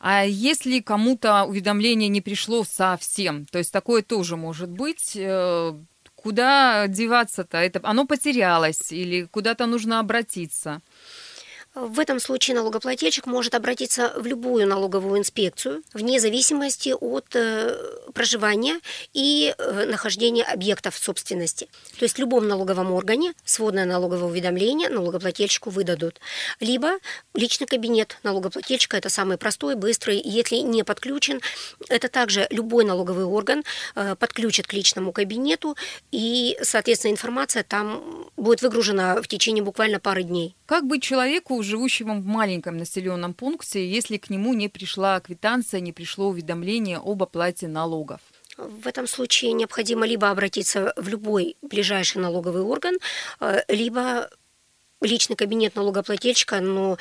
А 0.00 0.24
если 0.24 0.80
кому-то 0.80 1.44
уведомление 1.44 2.08
не 2.08 2.20
пришло 2.20 2.64
совсем, 2.64 3.46
то 3.46 3.58
есть 3.58 3.72
такое 3.72 4.02
тоже 4.02 4.36
может 4.36 4.70
быть, 4.70 5.16
э, 5.16 5.72
куда 6.14 6.86
деваться-то? 6.88 7.58
Это 7.58 7.80
оно 7.82 8.06
потерялось 8.06 8.92
или 8.92 9.24
куда-то 9.24 9.66
нужно 9.66 10.00
обратиться? 10.00 10.82
В 11.80 12.00
этом 12.00 12.18
случае 12.18 12.56
налогоплательщик 12.56 13.26
может 13.26 13.54
обратиться 13.54 14.12
в 14.16 14.26
любую 14.26 14.66
налоговую 14.66 15.20
инспекцию, 15.20 15.84
вне 15.94 16.18
зависимости 16.18 16.92
от 16.98 17.36
э, 17.36 17.76
проживания 18.12 18.80
и 19.12 19.54
э, 19.56 19.86
нахождения 19.86 20.42
объектов 20.42 20.98
собственности. 20.98 21.68
То 21.96 22.04
есть 22.04 22.16
в 22.16 22.18
любом 22.18 22.48
налоговом 22.48 22.90
органе 22.92 23.32
сводное 23.44 23.84
налоговое 23.84 24.24
уведомление 24.24 24.88
налогоплательщику 24.88 25.70
выдадут. 25.70 26.18
Либо 26.58 26.94
личный 27.34 27.68
кабинет 27.68 28.18
налогоплательщика, 28.24 28.96
это 28.96 29.08
самый 29.08 29.38
простой, 29.38 29.76
быстрый. 29.76 30.20
Если 30.24 30.56
не 30.56 30.82
подключен, 30.82 31.40
это 31.88 32.08
также 32.08 32.48
любой 32.50 32.84
налоговый 32.86 33.24
орган 33.24 33.62
э, 33.94 34.16
подключит 34.16 34.66
к 34.66 34.72
личному 34.72 35.12
кабинету, 35.12 35.76
и, 36.10 36.58
соответственно, 36.60 37.12
информация 37.12 37.62
там 37.62 38.28
будет 38.36 38.62
выгружена 38.62 39.22
в 39.22 39.28
течение 39.28 39.62
буквально 39.62 40.00
пары 40.00 40.24
дней. 40.24 40.56
Как 40.66 40.84
быть 40.84 41.04
человеку, 41.04 41.62
живущему 41.68 42.20
в 42.20 42.26
маленьком 42.26 42.76
населенном 42.76 43.34
пункте, 43.34 43.88
если 43.88 44.16
к 44.16 44.30
нему 44.30 44.54
не 44.54 44.68
пришла 44.68 45.20
квитанция, 45.20 45.80
не 45.80 45.92
пришло 45.92 46.28
уведомление 46.28 46.98
об 46.98 47.22
оплате 47.22 47.68
налогов? 47.68 48.20
В 48.56 48.86
этом 48.88 49.06
случае 49.06 49.52
необходимо 49.52 50.06
либо 50.06 50.30
обратиться 50.30 50.92
в 50.96 51.08
любой 51.08 51.56
ближайший 51.62 52.18
налоговый 52.18 52.62
орган, 52.62 52.96
э, 53.40 53.60
либо 53.68 54.28
личный 55.00 55.36
кабинет 55.36 55.76
налогоплательщика, 55.76 56.60
но 56.60 56.98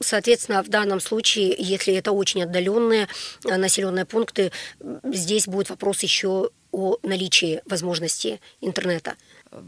Соответственно, 0.00 0.62
в 0.62 0.68
данном 0.68 1.00
случае, 1.00 1.54
если 1.58 1.94
это 1.94 2.12
очень 2.12 2.44
отдаленные 2.44 3.08
э, 3.44 3.56
населенные 3.56 4.04
пункты, 4.04 4.52
здесь 5.02 5.46
будет 5.46 5.70
вопрос 5.70 6.02
еще 6.02 6.50
о 6.70 6.98
наличии 7.02 7.62
возможности 7.66 8.40
интернета. 8.60 9.16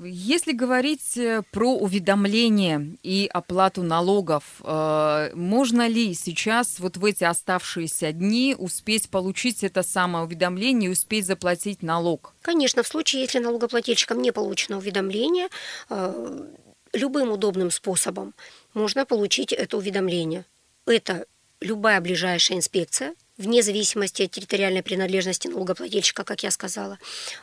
Если 0.05 0.53
говорить 0.53 1.17
э, 1.17 1.43
про 1.51 1.75
уведомление 1.75 2.97
и 3.03 3.29
оплату 3.33 3.83
налогов, 3.83 4.45
э, 4.63 5.31
можно 5.35 5.89
ли 5.89 6.15
сейчас 6.15 6.79
вот 6.81 6.97
в 6.97 7.05
эти 7.05 7.25
оставшиеся 7.25 8.13
дни 8.13 8.55
успеть 8.59 9.09
получить 9.11 9.65
это 9.65 9.83
самое 9.83 10.25
уведомление 10.25 10.91
и 10.91 10.93
успеть 10.93 11.27
заплатить 11.27 11.83
налог? 11.83 12.35
Конечно, 12.43 12.83
в 12.83 12.89
случае, 12.89 13.23
если 13.23 13.39
налогоплательщикам 13.39 14.21
не 14.21 14.33
получено 14.33 14.79
уведомление, 14.79 15.49
э, 15.89 16.47
любым 16.93 17.31
удобным 17.31 17.71
способом 17.71 18.35
можно 18.75 19.07
получить 19.07 19.53
это 19.53 19.77
уведомление. 19.77 20.45
Это 20.87 21.27
любая 21.61 22.01
ближайшая 22.01 22.59
инспекция, 22.59 23.15
вне 23.41 23.63
зависимости 23.63 24.23
от 24.23 24.31
территориальной 24.31 24.83
принадлежности 24.83 25.49
налогоплательщика, 25.49 26.25
как 26.25 26.43
я 26.43 26.51
сказала, 26.51 26.99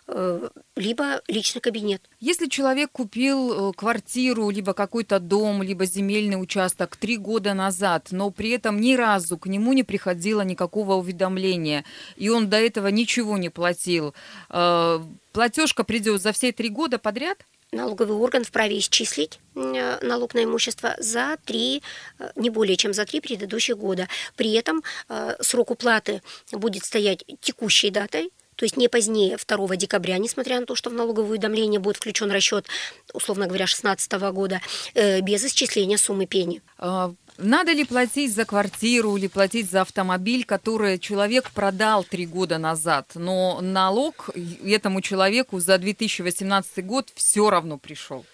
э, 0.08 0.50
либо 0.76 1.22
личный 1.28 1.60
кабинет. 1.60 2.02
Если 2.20 2.48
человек 2.48 2.92
купил 2.92 3.72
э, 3.72 3.74
квартиру, 3.74 4.50
либо 4.50 4.74
какой-то 4.74 5.20
дом, 5.20 5.64
либо 5.64 5.86
земельный 5.86 6.42
участок 6.42 6.96
три 6.96 7.18
года 7.18 7.54
назад, 7.54 8.10
но 8.12 8.30
при 8.30 8.52
этом 8.52 8.80
ни 8.80 8.96
разу 8.96 9.38
к 9.38 9.48
нему 9.48 9.74
не 9.74 9.84
приходило 9.84 10.42
никакого 10.42 10.94
уведомления, 10.94 11.84
и 12.16 12.30
он 12.30 12.48
до 12.50 12.58
этого 12.58 12.88
ничего 12.88 13.38
не 13.38 13.50
платил, 13.50 14.14
э, 14.50 15.00
платежка 15.34 15.84
придет 15.84 16.22
за 16.22 16.32
все 16.32 16.52
три 16.52 16.70
года 16.70 17.00
подряд? 17.00 17.44
Налоговый 17.78 18.18
орган 18.18 18.44
вправе 18.44 18.80
исчислить 18.80 19.40
э, 19.56 20.00
налог 20.02 20.34
на 20.34 20.44
имущество 20.44 20.96
за 20.98 21.38
три, 21.46 21.82
э, 22.20 22.32
не 22.36 22.50
более 22.50 22.76
чем 22.76 22.94
за 22.94 23.06
три 23.06 23.22
предыдущих 23.22 23.78
года. 23.78 24.08
При 24.36 24.54
этом 24.54 24.84
э, 25.10 25.36
срок 25.42 25.72
уплаты 25.72 26.22
будет 26.52 26.84
стоять 26.84 27.24
текущей 27.40 27.90
датой, 27.90 28.32
то 28.58 28.66
есть 28.66 28.76
не 28.76 28.90
позднее 28.90 29.38
2 29.38 29.76
декабря, 29.78 30.18
несмотря 30.18 30.60
на 30.60 30.66
то, 30.66 30.76
что 30.76 30.90
в 30.90 30.94
налоговое 30.94 31.30
уведомление 31.30 31.80
будет 31.80 31.98
включен 31.98 32.32
расчет, 32.32 32.68
условно 33.14 33.46
говоря, 33.46 33.66
2016 33.66 34.12
года, 34.34 34.62
без 34.94 35.46
исчисления 35.46 35.98
суммы 35.98 36.26
пени. 36.26 36.62
А, 36.80 37.14
надо 37.38 37.72
ли 37.72 37.86
платить 37.86 38.34
за 38.34 38.46
квартиру 38.46 39.16
или 39.16 39.28
платить 39.28 39.70
за 39.70 39.82
автомобиль, 39.82 40.44
который 40.44 40.98
человек 40.98 41.52
продал 41.52 42.04
три 42.04 42.26
года 42.26 42.58
назад, 42.58 43.12
но 43.14 43.60
налог 43.62 44.32
этому 44.66 45.02
человеку 45.02 45.60
за 45.60 45.78
2018 45.78 46.86
год 46.86 47.10
все 47.14 47.50
равно 47.50 47.78
пришел? 47.78 48.26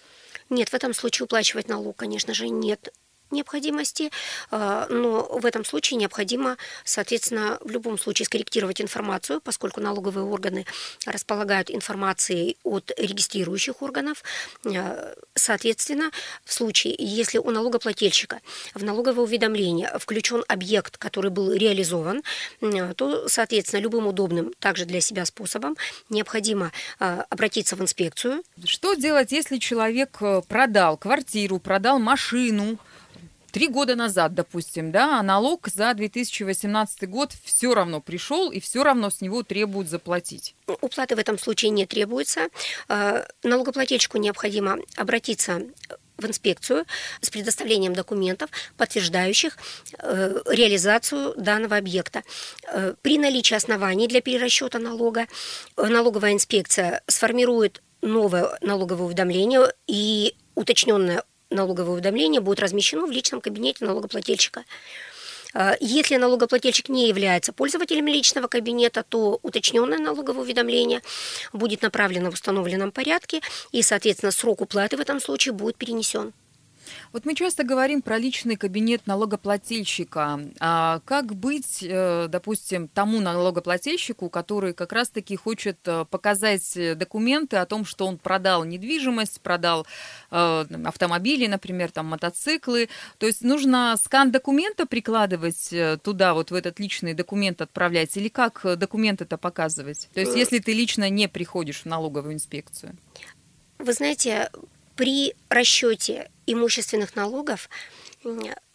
Нет, 0.48 0.70
в 0.70 0.74
этом 0.74 0.94
случае 0.94 1.24
уплачивать 1.24 1.68
налог, 1.68 1.96
конечно 1.96 2.32
же, 2.32 2.48
нет 2.48 2.92
необходимости, 3.30 4.10
а, 4.50 4.86
но 4.88 5.22
в 5.24 5.46
этом 5.46 5.64
случае 5.64 5.98
необходимо, 5.98 6.56
соответственно, 6.84 7.58
в 7.60 7.70
любом 7.70 7.98
случае 7.98 8.26
скорректировать 8.26 8.80
информацию, 8.80 9.40
поскольку 9.40 9.80
налоговые 9.80 10.24
органы 10.24 10.66
располагают 11.06 11.70
информацией 11.70 12.56
от 12.62 12.92
регистрирующих 12.96 13.82
органов. 13.82 14.22
А, 14.64 15.14
соответственно, 15.34 16.10
в 16.44 16.52
случае, 16.52 16.94
если 16.98 17.38
у 17.38 17.50
налогоплательщика 17.50 18.40
в 18.74 18.82
налоговое 18.82 19.24
уведомление 19.24 19.90
включен 19.98 20.44
объект, 20.48 20.98
который 20.98 21.30
был 21.30 21.52
реализован, 21.52 22.22
а, 22.60 22.94
то, 22.94 23.28
соответственно, 23.28 23.80
любым 23.80 24.06
удобным 24.06 24.52
также 24.58 24.84
для 24.84 25.00
себя 25.00 25.24
способом 25.24 25.76
необходимо 26.08 26.72
обратиться 26.98 27.76
в 27.76 27.80
инспекцию. 27.80 28.42
Что 28.64 28.94
делать, 28.94 29.32
если 29.32 29.58
человек 29.58 30.18
э, 30.20 30.42
продал 30.46 30.96
квартиру, 30.96 31.58
продал 31.58 31.98
машину, 31.98 32.78
три 33.54 33.68
года 33.68 33.94
назад, 33.94 34.34
допустим, 34.34 34.90
да, 34.90 35.20
а 35.20 35.22
налог 35.22 35.68
за 35.68 35.94
2018 35.94 37.08
год 37.08 37.30
все 37.44 37.72
равно 37.72 38.00
пришел 38.00 38.50
и 38.50 38.58
все 38.58 38.82
равно 38.82 39.10
с 39.10 39.20
него 39.20 39.44
требуют 39.44 39.88
заплатить. 39.88 40.56
Уплаты 40.80 41.14
в 41.14 41.20
этом 41.20 41.38
случае 41.38 41.70
не 41.70 41.86
требуется. 41.86 42.48
А, 42.88 43.24
налогоплательщику 43.44 44.18
необходимо 44.18 44.78
обратиться 44.96 45.62
в 46.16 46.26
инспекцию 46.26 46.84
с 47.20 47.30
предоставлением 47.30 47.92
документов, 47.92 48.50
подтверждающих 48.76 49.56
э, 49.98 50.42
реализацию 50.46 51.34
данного 51.36 51.76
объекта. 51.76 52.22
Э, 52.66 52.94
при 53.02 53.18
наличии 53.18 53.54
оснований 53.54 54.08
для 54.08 54.20
перерасчета 54.20 54.78
налога 54.80 55.26
э, 55.76 55.86
налоговая 55.86 56.32
инспекция 56.32 57.02
сформирует 57.06 57.82
новое 58.00 58.58
налоговое 58.60 59.06
уведомление 59.06 59.72
и 59.86 60.34
уточненное 60.54 61.24
налоговое 61.50 61.94
уведомление 61.94 62.40
будет 62.40 62.60
размещено 62.60 63.06
в 63.06 63.10
личном 63.10 63.40
кабинете 63.40 63.84
налогоплательщика. 63.84 64.64
А, 65.54 65.76
если 65.80 66.16
налогоплательщик 66.16 66.88
не 66.88 67.08
является 67.08 67.52
пользователем 67.52 68.08
личного 68.08 68.48
кабинета, 68.48 69.04
то 69.08 69.38
уточненное 69.42 69.98
налоговое 69.98 70.42
уведомление 70.42 71.00
будет 71.52 71.82
направлено 71.82 72.30
в 72.30 72.34
установленном 72.34 72.90
порядке, 72.90 73.40
и, 73.70 73.82
соответственно, 73.82 74.32
срок 74.32 74.60
уплаты 74.60 74.96
в 74.96 75.00
этом 75.00 75.20
случае 75.20 75.52
будет 75.52 75.76
перенесен. 75.76 76.32
Вот 77.14 77.26
мы 77.26 77.36
часто 77.36 77.62
говорим 77.62 78.02
про 78.02 78.18
личный 78.18 78.56
кабинет 78.56 79.06
налогоплательщика. 79.06 80.40
А 80.58 81.00
как 81.04 81.36
быть, 81.36 81.78
э, 81.80 82.26
допустим, 82.28 82.88
тому 82.88 83.20
налогоплательщику, 83.20 84.28
который 84.28 84.74
как 84.74 84.92
раз-таки 84.92 85.36
хочет 85.36 85.78
э, 85.84 86.06
показать 86.10 86.76
документы 86.98 87.58
о 87.58 87.66
том, 87.66 87.84
что 87.84 88.08
он 88.08 88.18
продал 88.18 88.64
недвижимость, 88.64 89.40
продал 89.42 89.86
э, 90.32 90.64
автомобили, 90.84 91.46
например, 91.46 91.92
там 91.92 92.06
мотоциклы. 92.06 92.88
То 93.18 93.26
есть 93.26 93.42
нужно 93.42 93.94
скан 94.02 94.32
документа 94.32 94.84
прикладывать 94.84 95.72
туда, 96.02 96.34
вот 96.34 96.50
в 96.50 96.54
этот 96.54 96.80
личный 96.80 97.14
документ 97.14 97.62
отправлять, 97.62 98.16
или 98.16 98.26
как 98.26 98.62
документ 98.76 99.22
это 99.22 99.38
показывать? 99.38 100.08
То 100.14 100.20
есть 100.20 100.34
если 100.34 100.58
ты 100.58 100.72
лично 100.72 101.08
не 101.08 101.28
приходишь 101.28 101.82
в 101.82 101.86
налоговую 101.86 102.34
инспекцию? 102.34 102.96
Вы 103.78 103.92
знаете, 103.92 104.50
при 104.96 105.34
расчете 105.48 106.30
имущественных 106.46 107.16
налогов 107.16 107.68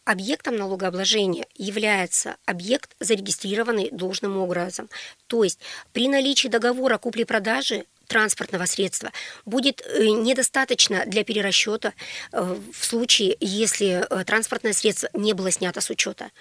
объектом 0.06 0.56
налогообложения 0.56 1.46
является 1.56 2.38
объект, 2.46 2.96
зарегистрированный 3.00 3.90
должным 3.92 4.38
образом. 4.38 4.90
То 5.28 5.44
есть 5.44 5.60
при 5.94 6.08
наличии 6.08 6.48
договора 6.48 6.98
купли-продажи 6.98 7.86
транспортного 8.08 8.66
средства 8.66 9.12
будет 9.46 9.82
э, 9.86 10.08
недостаточно 10.08 11.04
для 11.06 11.24
перерасчета 11.24 11.94
э, 12.32 12.58
в 12.74 12.86
случае, 12.86 13.38
если 13.40 14.04
э, 14.10 14.24
транспортное 14.26 14.74
средство 14.74 15.10
не 15.14 15.34
было 15.34 15.52
снято 15.52 15.80
с 15.80 15.92
учета. 15.92 16.32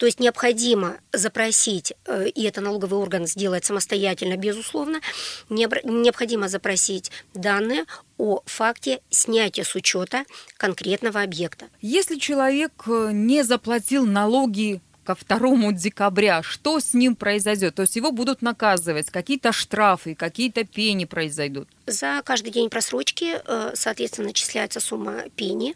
То 0.00 0.06
есть 0.06 0.18
необходимо 0.18 0.96
запросить, 1.12 1.92
э, 2.06 2.28
и 2.28 2.44
это 2.44 2.62
налоговый 2.62 2.94
орган 2.94 3.26
сделает 3.26 3.66
самостоятельно, 3.66 4.38
безусловно, 4.38 5.02
необходимо 5.50 6.48
запросить 6.48 7.12
данные 7.34 7.84
о 8.16 8.40
факте 8.46 9.02
снятия 9.10 9.62
с 9.62 9.74
учета 9.74 10.24
конкретного 10.56 11.20
объекта. 11.20 11.66
Если 11.82 12.16
человек 12.16 12.72
э, 12.86 13.10
не 13.12 13.42
заплатил 13.44 14.06
налоги 14.06 14.80
ко 15.04 15.14
2 15.14 15.72
декабря, 15.72 16.42
что 16.42 16.80
с 16.80 16.94
ним 16.94 17.14
произойдет? 17.14 17.74
То 17.74 17.82
есть 17.82 17.94
его 17.94 18.10
будут 18.10 18.40
наказывать, 18.40 19.10
какие-то 19.10 19.52
штрафы, 19.52 20.14
какие-то 20.14 20.64
пени 20.64 21.04
произойдут? 21.04 21.68
За 21.86 22.22
каждый 22.24 22.52
день 22.52 22.70
просрочки, 22.70 23.34
э, 23.44 23.72
соответственно, 23.74 24.28
начисляется 24.28 24.80
сумма 24.80 25.24
пени. 25.36 25.74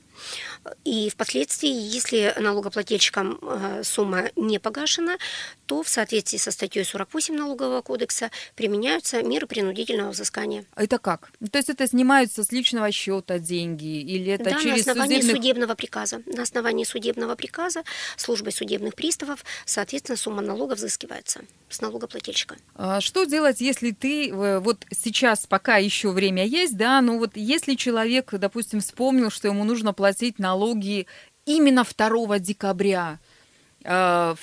И 0.85 1.11
впоследствии, 1.11 1.71
если 1.71 2.35
налогоплательщикам 2.38 3.38
э, 3.42 3.83
сумма 3.85 4.30
не 4.37 4.59
погашена, 4.59 5.16
то 5.66 5.83
в 5.83 5.88
соответствии 5.88 6.38
со 6.38 6.50
статьей 6.50 6.85
48 6.85 7.35
Налогового 7.35 7.83
кодекса 7.83 8.30
применяются 8.54 9.23
меры 9.23 9.47
принудительного 9.47 10.11
взыскания. 10.11 10.64
А 10.75 10.85
это 10.85 10.99
как? 10.99 11.30
То 11.50 11.59
есть 11.59 11.71
это 11.71 11.87
снимаются 11.87 12.44
с 12.44 12.52
личного 12.52 12.90
счета 12.92 13.38
деньги 13.38 14.00
или 14.00 14.33
это 14.33 14.44
да, 14.44 14.61
через 14.61 14.87
на 14.87 14.92
основании 14.92 15.21
судебных... 15.21 15.37
судебного 15.37 15.75
приказа. 15.75 16.23
На 16.26 16.42
основании 16.42 16.85
судебного 16.85 17.35
приказа 17.35 17.83
службой 18.16 18.52
судебных 18.52 18.94
приставов, 18.94 19.44
соответственно, 19.64 20.16
сумма 20.16 20.42
налога 20.42 20.75
взыскивается 20.75 21.42
с 21.68 21.80
налогоплательщика. 21.80 22.56
А 22.75 23.00
что 23.00 23.25
делать, 23.25 23.61
если 23.61 23.90
ты 23.90 24.30
э, 24.30 24.59
вот 24.61 24.85
сейчас, 24.90 25.47
пока 25.47 25.76
еще 25.76 26.11
время 26.11 26.47
есть, 26.47 26.76
да, 26.76 27.00
но 27.00 27.18
вот 27.18 27.33
если 27.35 27.75
человек, 27.75 28.33
допустим, 28.33 28.80
вспомнил, 28.80 29.30
что 29.30 29.49
ему 29.49 29.64
нужно 29.64 29.92
платить 29.92 30.13
налоги 30.38 31.06
именно 31.47 31.85
2 31.85 32.38
декабря, 32.38 33.18
2 33.85 33.90
а, 33.92 34.35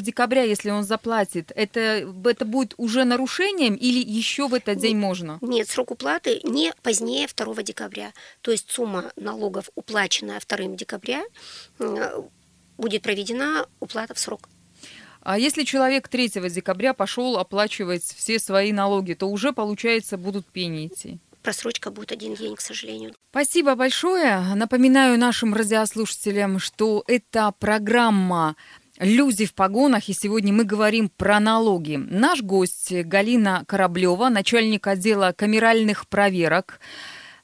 декабря, 0.00 0.42
если 0.42 0.70
он 0.70 0.84
заплатит, 0.84 1.52
это, 1.54 1.80
это 2.24 2.44
будет 2.44 2.74
уже 2.76 3.04
нарушением 3.04 3.74
или 3.74 3.98
еще 3.98 4.46
в 4.46 4.54
этот 4.54 4.78
день 4.78 4.96
можно? 4.98 5.38
Нет, 5.40 5.68
срок 5.68 5.90
уплаты 5.90 6.40
не 6.44 6.72
позднее 6.82 7.26
2 7.34 7.62
декабря. 7.62 8.12
То 8.42 8.50
есть 8.50 8.70
сумма 8.70 9.10
налогов, 9.16 9.70
уплаченная 9.74 10.40
2 10.46 10.76
декабря, 10.76 11.22
будет 12.76 13.02
проведена 13.02 13.66
уплата 13.80 14.12
в 14.14 14.18
срок. 14.18 14.48
А 15.22 15.38
если 15.38 15.64
человек 15.64 16.08
3 16.08 16.28
декабря 16.50 16.92
пошел 16.92 17.38
оплачивать 17.38 18.04
все 18.04 18.38
свои 18.38 18.72
налоги, 18.72 19.14
то 19.14 19.28
уже, 19.28 19.52
получается, 19.52 20.18
будут 20.18 20.46
пени 20.46 20.88
идти? 20.88 21.18
Просрочка 21.42 21.90
будет 21.90 22.12
один 22.12 22.34
день, 22.34 22.54
к 22.54 22.60
сожалению. 22.60 23.14
Спасибо 23.30 23.74
большое. 23.74 24.40
Напоминаю 24.54 25.18
нашим 25.18 25.54
радиослушателям, 25.54 26.58
что 26.58 27.02
это 27.06 27.52
программа 27.58 28.56
«Люди 28.98 29.46
в 29.46 29.54
погонах», 29.54 30.08
и 30.08 30.12
сегодня 30.12 30.52
мы 30.52 30.64
говорим 30.64 31.08
про 31.08 31.40
налоги. 31.40 31.96
Наш 31.96 32.42
гость 32.42 32.92
Галина 32.92 33.64
Кораблева, 33.66 34.28
начальник 34.28 34.86
отдела 34.86 35.32
камеральных 35.36 36.06
проверок 36.08 36.80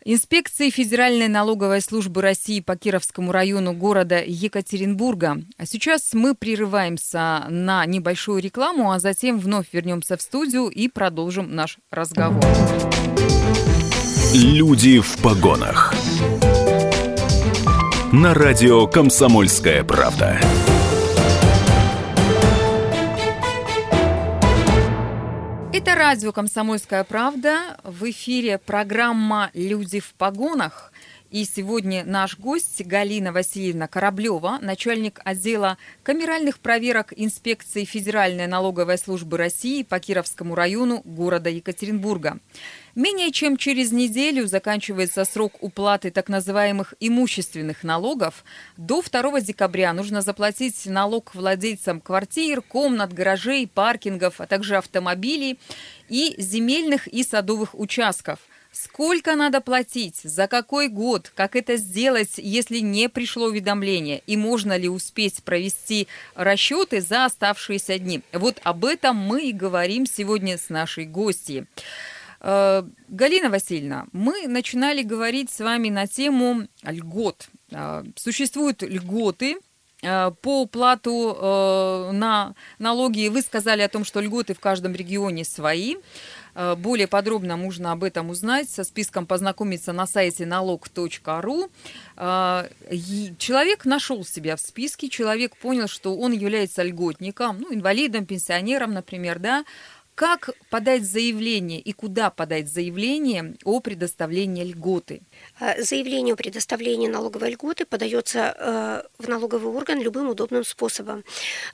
Инспекции 0.08 0.70
Федеральной 0.70 1.26
налоговой 1.26 1.80
службы 1.80 2.22
России 2.22 2.60
по 2.60 2.76
Кировскому 2.76 3.32
району 3.32 3.72
города 3.72 4.22
Екатеринбурга. 4.24 5.42
А 5.58 5.66
сейчас 5.66 6.14
мы 6.14 6.36
прерываемся 6.36 7.46
на 7.48 7.84
небольшую 7.86 8.40
рекламу, 8.40 8.92
а 8.92 9.00
затем 9.00 9.40
вновь 9.40 9.66
вернемся 9.72 10.16
в 10.16 10.22
студию 10.22 10.68
и 10.68 10.86
продолжим 10.86 11.52
наш 11.52 11.78
разговор. 11.90 12.44
Люди 14.34 15.00
в 15.00 15.16
погонах. 15.22 15.94
На 18.12 18.34
радио 18.34 18.86
«Комсомольская 18.86 19.84
правда». 19.84 20.38
Это 25.72 25.94
радио 25.94 26.32
«Комсомольская 26.32 27.04
правда». 27.04 27.78
В 27.84 28.10
эфире 28.10 28.58
программа 28.58 29.50
«Люди 29.54 30.00
в 30.00 30.14
погонах». 30.14 30.92
И 31.30 31.44
сегодня 31.44 32.04
наш 32.04 32.38
гость 32.38 32.84
Галина 32.86 33.32
Васильевна 33.32 33.88
Кораблева, 33.88 34.58
начальник 34.62 35.20
отдела 35.24 35.76
камеральных 36.04 36.60
проверок 36.60 37.12
инспекции 37.16 37.84
Федеральной 37.84 38.46
налоговой 38.46 38.96
службы 38.96 39.36
России 39.36 39.82
по 39.82 39.98
Кировскому 39.98 40.54
району 40.54 41.02
города 41.04 41.50
Екатеринбурга. 41.50 42.38
Менее 42.94 43.32
чем 43.32 43.56
через 43.56 43.90
неделю 43.90 44.46
заканчивается 44.46 45.24
срок 45.24 45.54
уплаты 45.60 46.12
так 46.12 46.28
называемых 46.28 46.94
имущественных 47.00 47.82
налогов. 47.82 48.44
До 48.76 49.02
2 49.02 49.40
декабря 49.40 49.92
нужно 49.92 50.22
заплатить 50.22 50.86
налог 50.86 51.34
владельцам 51.34 52.00
квартир, 52.00 52.62
комнат, 52.62 53.12
гаражей, 53.12 53.66
паркингов, 53.66 54.40
а 54.40 54.46
также 54.46 54.76
автомобилей 54.76 55.58
и 56.08 56.36
земельных 56.38 57.08
и 57.08 57.24
садовых 57.24 57.74
участков– 57.74 58.38
Сколько 58.82 59.36
надо 59.36 59.62
платить, 59.62 60.20
за 60.22 60.48
какой 60.48 60.88
год, 60.88 61.32
как 61.34 61.56
это 61.56 61.76
сделать, 61.76 62.32
если 62.36 62.80
не 62.80 63.08
пришло 63.08 63.46
уведомление, 63.46 64.22
и 64.26 64.36
можно 64.36 64.76
ли 64.76 64.86
успеть 64.86 65.42
провести 65.42 66.08
расчеты 66.34 67.00
за 67.00 67.24
оставшиеся 67.24 67.98
дни. 67.98 68.20
Вот 68.34 68.60
об 68.64 68.84
этом 68.84 69.16
мы 69.16 69.48
и 69.48 69.52
говорим 69.52 70.04
сегодня 70.04 70.58
с 70.58 70.68
нашей 70.68 71.06
гостьей. 71.06 71.64
Э, 72.40 72.82
Галина 73.08 73.48
Васильевна, 73.48 74.08
мы 74.12 74.46
начинали 74.46 75.02
говорить 75.02 75.50
с 75.50 75.60
вами 75.60 75.88
на 75.88 76.06
тему 76.06 76.68
льгот. 76.82 77.48
Э, 77.70 78.04
существуют 78.14 78.82
льготы, 78.82 79.56
э, 80.02 80.30
по 80.42 80.60
уплату 80.60 81.38
на 82.12 82.54
налоги. 82.78 83.28
Вы 83.28 83.40
сказали 83.40 83.80
о 83.80 83.88
том, 83.88 84.04
что 84.04 84.20
льготы 84.20 84.52
в 84.52 84.60
каждом 84.60 84.94
регионе 84.94 85.44
свои. 85.44 85.96
Более 86.78 87.06
подробно 87.06 87.58
можно 87.58 87.92
об 87.92 88.02
этом 88.02 88.30
узнать, 88.30 88.70
со 88.70 88.82
списком 88.82 89.26
познакомиться 89.26 89.92
на 89.92 90.06
сайте 90.06 90.46
налог.ру. 90.46 91.68
Человек 92.16 93.84
нашел 93.84 94.24
себя 94.24 94.56
в 94.56 94.60
списке, 94.60 95.10
человек 95.10 95.54
понял, 95.56 95.86
что 95.86 96.16
он 96.16 96.32
является 96.32 96.82
льготником, 96.82 97.58
ну, 97.60 97.74
инвалидом, 97.74 98.24
пенсионером, 98.24 98.94
например, 98.94 99.38
да, 99.38 99.66
как 100.16 100.50
подать 100.70 101.04
заявление 101.04 101.78
и 101.78 101.92
куда 101.92 102.30
подать 102.30 102.72
заявление 102.72 103.54
о 103.64 103.80
предоставлении 103.80 104.64
льготы? 104.64 105.20
А, 105.60 105.80
заявление 105.82 106.32
о 106.32 106.36
предоставлении 106.36 107.06
налоговой 107.06 107.50
льготы 107.50 107.84
подается 107.84 108.54
э, 108.58 109.02
в 109.22 109.28
налоговый 109.28 109.70
орган 109.70 110.00
любым 110.00 110.30
удобным 110.30 110.64
способом. 110.64 111.22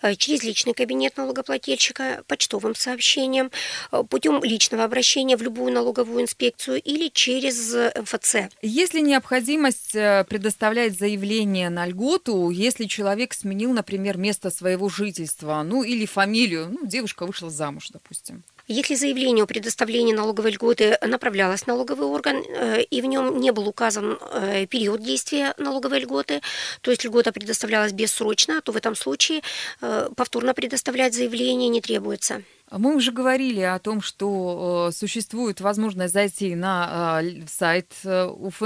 Э, 0.03 0.17
через 0.17 0.43
личный 0.43 0.75
кабинет 0.75 1.17
налогоплательщика, 1.17 2.25
почтовым 2.27 2.75
сообщением, 2.75 3.53
э, 3.93 4.03
путем 4.11 4.43
личного 4.43 4.83
обращения 4.83 5.37
в 5.37 5.43
любую 5.43 5.73
налоговую 5.73 6.23
инспекцию 6.23 6.83
или 6.83 7.11
через 7.11 7.73
МФЦ. 7.97 8.53
Есть 8.61 8.95
ли 8.95 9.03
необходимость 9.03 9.93
предоставлять 9.93 10.99
заявление 10.99 11.71
на 11.71 11.87
льготу, 11.87 12.51
если 12.51 12.87
человек 12.87 13.35
сменил, 13.35 13.73
например, 13.73 14.19
место 14.19 14.51
своего 14.51 14.89
жительства, 14.89 15.63
ну 15.63 15.85
или 15.85 16.07
фамилию, 16.07 16.71
ну, 16.71 16.85
девушка 16.85 17.25
вышла 17.25 17.49
замуж, 17.49 17.91
допустим? 17.93 18.32
Если 18.69 18.95
заявление 18.95 19.43
о 19.43 19.47
предоставлении 19.47 20.15
налоговой 20.15 20.53
льготы 20.53 20.97
направлялось 21.05 21.63
в 21.63 21.67
налоговый 21.67 22.07
орган, 22.07 22.37
э, 22.37 22.83
и 22.83 23.03
в 23.03 23.07
нем 23.07 23.41
не 23.41 23.51
был 23.51 23.69
указан 23.69 24.19
э, 24.21 24.67
период 24.67 25.03
действия 25.03 25.55
налоговой 25.59 26.01
льготы, 26.01 26.41
то 26.81 26.91
есть 26.93 27.05
льгота 27.05 27.33
предоставлялась 27.33 27.93
бессрочно, 27.93 28.61
то 28.63 28.71
в 28.71 28.77
этом 28.77 28.95
случае 28.95 29.43
э, 29.81 30.09
повторно 30.17 30.55
предоставлять 30.55 31.13
заявление 31.13 31.69
не 31.69 31.81
требуется. 31.81 32.43
Мы 32.71 32.97
уже 32.97 33.13
говорили 33.13 33.61
о 33.61 33.79
том, 33.79 34.01
что 34.01 34.91
существует 34.95 35.61
возможность 35.61 36.15
зайти 36.15 36.55
на 36.55 37.23
сайт 37.47 37.93
УФ, 38.05 38.63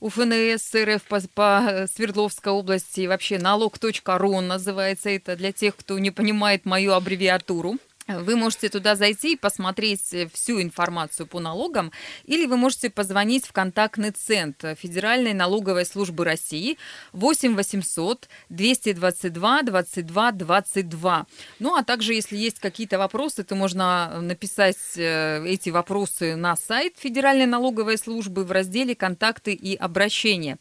УФНС 0.00 0.74
РФ 0.74 1.02
по, 1.02 1.20
по 1.34 1.86
Свердловской 1.94 2.52
области, 2.52 3.06
вообще 3.06 3.38
налог.ру 3.38 4.40
называется 4.40 5.10
это 5.10 5.36
для 5.36 5.52
тех, 5.52 5.76
кто 5.76 5.98
не 5.98 6.10
понимает 6.10 6.64
мою 6.64 6.94
аббревиатуру. 6.94 7.76
Вы 8.18 8.36
можете 8.36 8.68
туда 8.68 8.96
зайти 8.96 9.32
и 9.32 9.36
посмотреть 9.36 10.12
э, 10.12 10.28
всю 10.32 10.60
информацию 10.60 11.26
по 11.26 11.40
налогам, 11.40 11.92
или 12.24 12.46
вы 12.46 12.56
можете 12.56 12.90
позвонить 12.90 13.46
в 13.46 13.52
контактный 13.52 14.10
центр 14.10 14.74
Федеральной 14.74 15.32
налоговой 15.32 15.86
службы 15.86 16.24
России 16.24 16.78
8 17.12 17.54
800 17.54 18.28
222 18.48 19.62
22 19.62 20.32
22. 20.32 21.26
Ну, 21.58 21.76
а 21.76 21.84
также, 21.84 22.14
если 22.14 22.36
есть 22.36 22.58
какие-то 22.58 22.98
вопросы, 22.98 23.44
то 23.44 23.54
можно 23.54 24.20
написать 24.20 24.76
э, 24.96 25.44
эти 25.46 25.70
вопросы 25.70 26.36
на 26.36 26.56
сайт 26.56 26.94
Федеральной 26.98 27.46
налоговой 27.46 27.98
службы 27.98 28.44
в 28.44 28.52
разделе 28.52 28.94
«Контакты 28.94 29.52
и 29.52 29.76
обращения». 29.76 30.58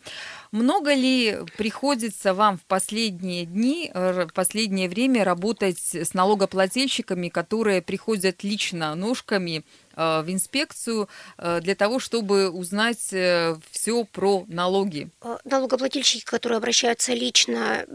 Много 0.52 0.94
ли 0.94 1.38
приходится 1.58 2.34
вам 2.34 2.58
в 2.58 2.66
последние 2.66 3.46
дни, 3.46 3.92
в 3.94 4.30
последнее 4.34 4.90
время 4.90 5.24
работать 5.24 5.94
с 5.94 6.14
налогоплательщиками, 6.14 7.30
которые 7.30 7.82
приходят 7.82 8.44
лично 8.44 8.96
ножками 8.96 9.64
в 9.96 10.26
инспекцию 10.28 11.10
для 11.38 11.76
того, 11.76 12.00
чтобы 12.00 12.50
узнать 12.50 13.00
все 13.00 14.04
про 14.12 14.46
налоги? 14.48 15.10
Налогоплательщики, 15.44 16.24
которые 16.26 16.58
обращаются 16.58 17.14
лично, 17.14 17.86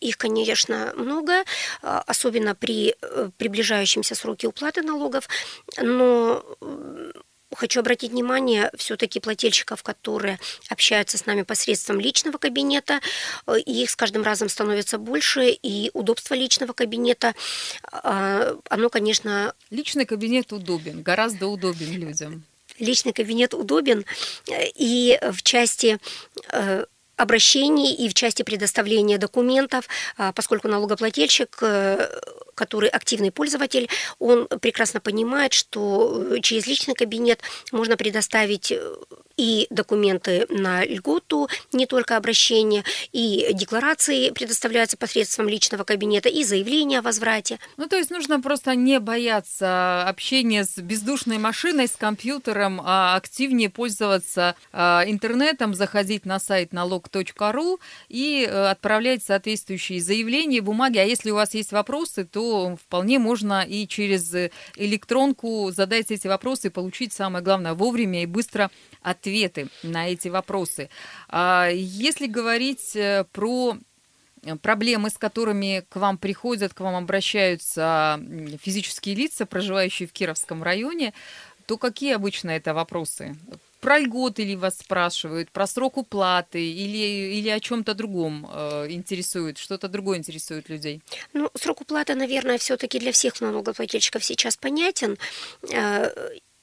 их, 0.00 0.18
конечно, 0.18 0.92
много, 0.96 1.44
особенно 1.80 2.54
при 2.54 2.96
приближающемся 3.38 4.14
сроке 4.14 4.48
уплаты 4.48 4.82
налогов, 4.82 5.28
но 5.80 6.44
Хочу 7.54 7.80
обратить 7.80 8.10
внимание 8.12 8.70
все-таки 8.76 9.20
плательщиков, 9.20 9.82
которые 9.82 10.38
общаются 10.68 11.18
с 11.18 11.26
нами 11.26 11.42
посредством 11.42 12.00
личного 12.00 12.38
кабинета. 12.38 13.00
Э, 13.46 13.58
их 13.58 13.90
с 13.90 13.96
каждым 13.96 14.22
разом 14.22 14.48
становится 14.48 14.98
больше, 14.98 15.50
и 15.50 15.90
удобство 15.94 16.34
личного 16.34 16.72
кабинета, 16.72 17.34
а, 17.90 18.56
оно, 18.68 18.88
конечно... 18.90 19.54
Личный 19.70 20.04
кабинет 20.04 20.52
удобен, 20.52 21.02
гораздо 21.02 21.46
удобен 21.46 21.92
людям. 21.92 22.44
Личный 22.78 23.12
кабинет 23.12 23.54
удобен, 23.54 24.04
э, 24.48 24.68
и 24.74 25.18
в 25.30 25.42
части 25.42 25.98
э, 26.50 26.84
обращений 27.16 27.94
и 27.94 28.08
в 28.08 28.14
части 28.14 28.42
предоставления 28.42 29.18
документов, 29.18 29.88
а, 30.16 30.32
поскольку 30.32 30.68
налогоплательщик 30.68 31.62
который 32.54 32.88
активный 32.88 33.30
пользователь, 33.30 33.88
он 34.18 34.46
прекрасно 34.60 35.00
понимает, 35.00 35.52
что 35.52 36.24
э, 36.30 36.40
через 36.40 36.66
личный 36.66 36.94
кабинет 36.94 37.40
можно 37.72 37.96
предоставить 37.96 38.72
э, 38.72 38.80
и 39.36 39.66
документы 39.70 40.46
на 40.48 40.84
льготу, 40.84 41.48
не 41.72 41.86
только 41.86 42.16
обращение, 42.16 42.84
и 43.12 43.50
декларации 43.52 44.30
предоставляются 44.30 44.96
посредством 44.96 45.48
личного 45.48 45.84
кабинета, 45.84 46.28
и 46.28 46.44
заявление 46.44 47.00
о 47.00 47.02
возврате. 47.02 47.58
Ну, 47.76 47.86
то 47.86 47.96
есть 47.96 48.10
нужно 48.10 48.40
просто 48.40 48.74
не 48.74 49.00
бояться 49.00 50.08
общения 50.08 50.64
с 50.64 50.78
бездушной 50.78 51.38
машиной, 51.38 51.88
с 51.88 51.96
компьютером, 51.96 52.80
а 52.84 53.16
активнее 53.16 53.70
пользоваться 53.70 54.54
а, 54.72 55.02
интернетом, 55.06 55.74
заходить 55.74 56.26
на 56.26 56.38
сайт 56.38 56.72
налог.ру 56.72 57.80
и 58.08 58.46
э, 58.48 58.66
отправлять 58.66 59.24
соответствующие 59.24 60.00
заявления, 60.00 60.60
бумаги. 60.60 60.98
А 60.98 61.04
если 61.04 61.30
у 61.30 61.34
вас 61.34 61.54
есть 61.54 61.72
вопросы, 61.72 62.24
то 62.24 62.43
вполне 62.80 63.18
можно 63.18 63.62
и 63.62 63.86
через 63.86 64.34
электронку 64.76 65.70
задать 65.70 66.10
эти 66.10 66.26
вопросы 66.26 66.68
и 66.68 66.70
получить, 66.70 67.12
самое 67.12 67.44
главное, 67.44 67.74
вовремя 67.74 68.22
и 68.22 68.26
быстро 68.26 68.70
ответы 69.02 69.68
на 69.82 70.08
эти 70.08 70.28
вопросы. 70.28 70.88
А 71.28 71.68
если 71.72 72.26
говорить 72.26 72.96
э, 72.96 73.24
про 73.32 73.76
проблемы, 74.60 75.10
с 75.10 75.18
которыми 75.18 75.84
к 75.88 75.96
вам 75.96 76.18
приходят, 76.18 76.74
к 76.74 76.80
вам 76.80 76.96
обращаются 76.96 78.20
физические 78.60 79.14
лица, 79.14 79.46
проживающие 79.46 80.06
в 80.06 80.12
Кировском 80.12 80.62
районе, 80.62 81.14
то 81.66 81.78
какие 81.78 82.14
обычно 82.14 82.50
это 82.50 82.74
вопросы? 82.74 83.36
Про 83.84 83.98
льготы 83.98 84.44
ли 84.44 84.56
вас 84.56 84.78
спрашивают, 84.78 85.50
про 85.50 85.66
срок 85.66 85.98
уплаты 85.98 86.58
или, 86.58 87.36
или 87.38 87.50
о 87.50 87.60
чем-то 87.60 87.92
другом 87.92 88.48
э, 88.50 88.86
интересует, 88.88 89.58
что-то 89.58 89.88
другое 89.88 90.16
интересует 90.16 90.70
людей? 90.70 91.02
Ну, 91.34 91.50
срок 91.54 91.82
уплаты, 91.82 92.14
наверное, 92.14 92.56
все-таки 92.56 92.98
для 92.98 93.12
всех 93.12 93.42
налогоплательщиков 93.42 94.24
сейчас 94.24 94.56
понятен. 94.56 95.18
Э, 95.70 96.08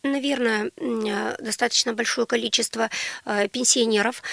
наверное, 0.02 0.72
э, 0.76 1.36
достаточно 1.40 1.94
большое 1.94 2.26
количество 2.26 2.90
э, 3.26 3.48
пенсионеров 3.50 4.24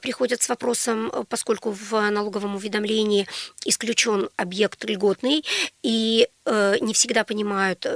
приходят 0.00 0.42
с 0.42 0.48
вопросом, 0.48 1.12
поскольку 1.28 1.70
в 1.70 2.10
налоговом 2.10 2.56
уведомлении 2.56 3.28
исключен 3.64 4.30
объект 4.34 4.84
льготный, 4.84 5.44
и 5.84 6.28
не 6.80 6.92
всегда 6.92 7.22
понимают, 7.22 7.86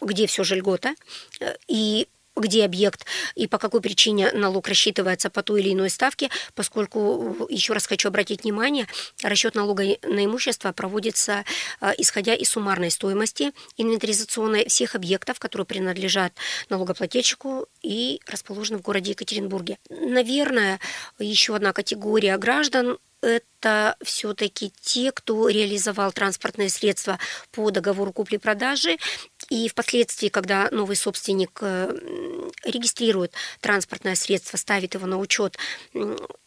где 0.00 0.26
все 0.26 0.42
же 0.42 0.56
льгота, 0.56 0.96
и 1.68 2.08
где 2.40 2.64
объект 2.64 3.06
и 3.34 3.46
по 3.46 3.58
какой 3.58 3.80
причине 3.80 4.32
налог 4.32 4.68
рассчитывается 4.68 5.30
по 5.30 5.42
той 5.42 5.60
или 5.60 5.72
иной 5.72 5.90
ставке, 5.90 6.30
поскольку, 6.54 7.46
еще 7.48 7.72
раз 7.72 7.86
хочу 7.86 8.08
обратить 8.08 8.44
внимание, 8.44 8.86
расчет 9.22 9.54
налога 9.54 9.84
на 10.02 10.24
имущество 10.24 10.72
проводится 10.72 11.44
а, 11.80 11.92
исходя 11.98 12.34
из 12.34 12.48
суммарной 12.50 12.90
стоимости 12.90 13.52
инвентаризационной 13.76 14.66
всех 14.68 14.94
объектов, 14.94 15.38
которые 15.38 15.66
принадлежат 15.66 16.32
налогоплательщику 16.68 17.66
и 17.82 18.20
расположены 18.26 18.78
в 18.78 18.82
городе 18.82 19.12
Екатеринбурге. 19.12 19.78
Наверное, 19.88 20.80
еще 21.18 21.54
одна 21.54 21.72
категория 21.72 22.36
граждан 22.38 22.98
это 23.22 23.44
все-таки 24.02 24.72
те, 24.80 25.12
кто 25.12 25.48
реализовал 25.48 26.12
транспортные 26.12 26.70
средства 26.70 27.18
по 27.52 27.70
договору 27.70 28.12
купли-продажи. 28.12 28.98
И 29.48 29.68
впоследствии, 29.68 30.28
когда 30.28 30.68
новый 30.70 30.96
собственник 30.96 31.58
э, 31.62 31.92
регистрирует 32.64 33.32
транспортное 33.60 34.14
средство, 34.14 34.56
ставит 34.56 34.94
его 34.94 35.06
на 35.06 35.18
учет, 35.18 35.58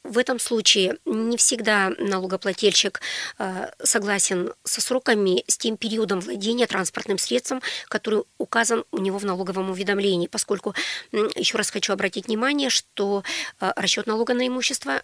в 0.04 0.18
этом 0.18 0.40
случае 0.40 0.98
не 1.06 1.38
всегда 1.38 1.92
налогоплательщик 1.98 3.02
э, 3.40 3.72
согласен 3.84 4.54
со 4.64 4.82
сроками, 4.82 5.44
с 5.48 5.58
тем 5.58 5.78
периодом 5.78 6.20
владения 6.20 6.68
транспортным 6.68 7.18
средством, 7.18 7.62
который 7.88 8.24
указан 8.38 8.84
у 8.92 9.00
него 9.00 9.18
в 9.18 9.26
налоговом 9.26 9.70
уведомлении, 9.72 10.28
поскольку, 10.28 10.76
еще 11.12 11.58
раз 11.58 11.70
хочу 11.72 11.94
обратить 11.94 12.28
внимание, 12.28 12.70
что 12.70 13.24
э, 13.60 13.72
расчет 13.76 14.08
налога 14.08 14.34
на 14.34 14.48
имущество, 14.48 15.02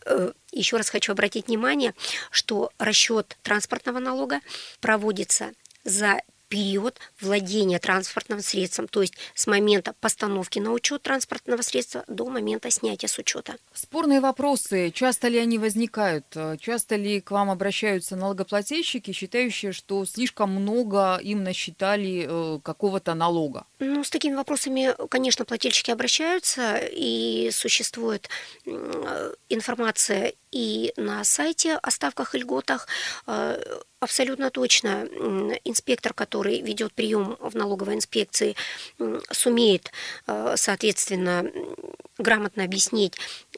еще 0.52 0.78
раз 0.78 0.90
хочу 0.90 1.12
обратить 1.12 1.48
внимание, 1.48 1.94
что 2.32 2.72
расчет 2.78 3.38
транспортного 3.44 4.00
налога 4.00 4.42
проводится 4.82 5.52
за 5.84 6.22
период 6.50 7.00
владения 7.22 7.80
транспортным 7.80 8.42
средством, 8.42 8.88
то 8.88 9.02
есть 9.02 9.14
с 9.36 9.48
момента 9.48 9.94
постановки 10.02 10.60
на 10.60 10.72
учет 10.72 11.04
транспортного 11.04 11.62
средства 11.62 12.04
до 12.08 12.26
момента 12.30 12.70
снятия 12.70 13.08
с 13.08 13.18
учета. 13.18 13.56
Спорные 13.74 14.20
вопросы, 14.20 14.92
часто 14.92 15.28
ли 15.30 15.38
они 15.38 15.58
возникают? 15.58 16.26
Часто 16.60 16.96
ли 16.96 17.22
к 17.22 17.32
вам 17.32 17.50
обращаются 17.50 18.16
налогоплательщики, 18.16 19.12
считающие, 19.12 19.72
что 19.72 20.04
слишком 20.06 20.52
много 20.52 21.18
им 21.18 21.44
насчитали 21.44 22.26
э, 22.28 22.60
какого-то 22.64 23.14
налога? 23.14 23.66
Ну, 23.80 24.04
с 24.04 24.10
такими 24.10 24.36
вопросами, 24.36 24.96
конечно, 25.10 25.46
плательщики 25.46 25.92
обращаются, 25.92 26.80
и 26.92 27.50
существует 27.54 28.28
информация 29.50 30.34
и 30.52 30.94
на 30.98 31.24
сайте 31.24 31.76
о 31.76 31.92
ставках 31.92 32.34
и 32.34 32.40
льготах. 32.40 32.88
Абсолютно 34.02 34.50
точно 34.50 35.08
инспектор, 35.66 36.14
который 36.14 36.62
ведет 36.62 36.94
прием 36.94 37.36
в 37.42 37.54
налоговой 37.56 37.96
инспекции, 37.96 38.56
сумеет, 39.30 39.92
э, 40.26 40.54
соответственно, 40.56 41.52
грамотно 42.18 42.64
объяснить, 42.64 43.18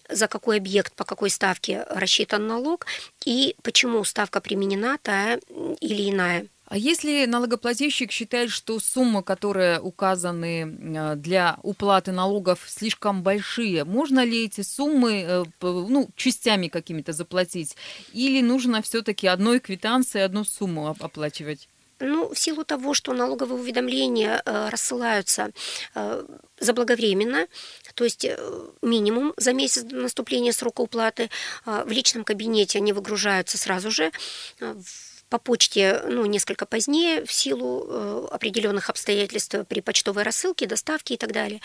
за 0.10 0.28
какой 0.28 0.58
объект, 0.58 0.94
по 0.94 1.04
какой 1.04 1.30
ставке 1.30 1.86
рассчитан 1.90 2.48
налог 2.48 2.88
и 3.24 3.56
почему 3.62 4.04
ставка 4.04 4.42
применена 4.42 4.98
та 5.04 5.36
или 5.80 6.10
иная. 6.10 6.48
А 6.72 6.78
если 6.78 7.26
налогоплательщик 7.26 8.14
считает, 8.14 8.50
что 8.50 8.80
суммы, 8.80 9.24
которые 9.24 9.82
указаны 9.82 10.62
э, 10.62 11.16
для 11.18 11.60
уплаты 11.64 12.14
налогов, 12.14 12.64
слишком 12.66 13.24
большие, 13.24 13.84
можно 13.84 14.24
ли 14.24 14.46
эти 14.46 14.62
суммы 14.62 15.26
э, 15.28 15.44
ну, 15.60 16.10
частями 16.16 16.70
какими-то 16.70 17.12
заплатить? 17.12 17.76
Или 18.14 18.40
нужно 18.40 18.82
все-таки 18.82 19.28
одной 19.28 19.60
квитанцией 19.60 20.24
одну 20.24 20.46
сумму 20.46 20.96
оплачивать? 20.98 21.68
Ну, 22.00 22.34
в 22.34 22.40
силу 22.40 22.64
того, 22.64 22.94
что 22.94 23.12
налоговые 23.12 23.60
уведомления 23.60 24.42
э, 24.46 24.70
рассылаются 24.70 25.52
заблаговременно, 26.58 27.48
то 27.96 28.06
есть 28.06 28.26
минимум 28.82 29.34
за 29.36 29.52
месяц 29.52 29.84
до 29.84 29.98
наступления 29.98 30.54
срока 30.54 30.80
уплаты, 30.80 31.30
в 31.66 31.92
личном 31.92 32.24
кабинете 32.24 32.78
они 32.78 32.94
выгружаются 32.94 33.58
сразу 33.58 33.92
же, 33.92 34.12
по 35.32 35.40
почте 35.40 36.02
ну, 36.10 36.26
несколько 36.26 36.66
позднее 36.66 37.26
в 37.26 37.32
силу 37.32 37.86
э, 37.88 38.28
определенных 38.32 38.90
обстоятельств 38.90 39.56
при 39.70 39.80
почтовой 39.80 40.24
рассылке, 40.24 40.68
доставке 40.68 41.14
и 41.14 41.18
так 41.18 41.32
далее, 41.32 41.62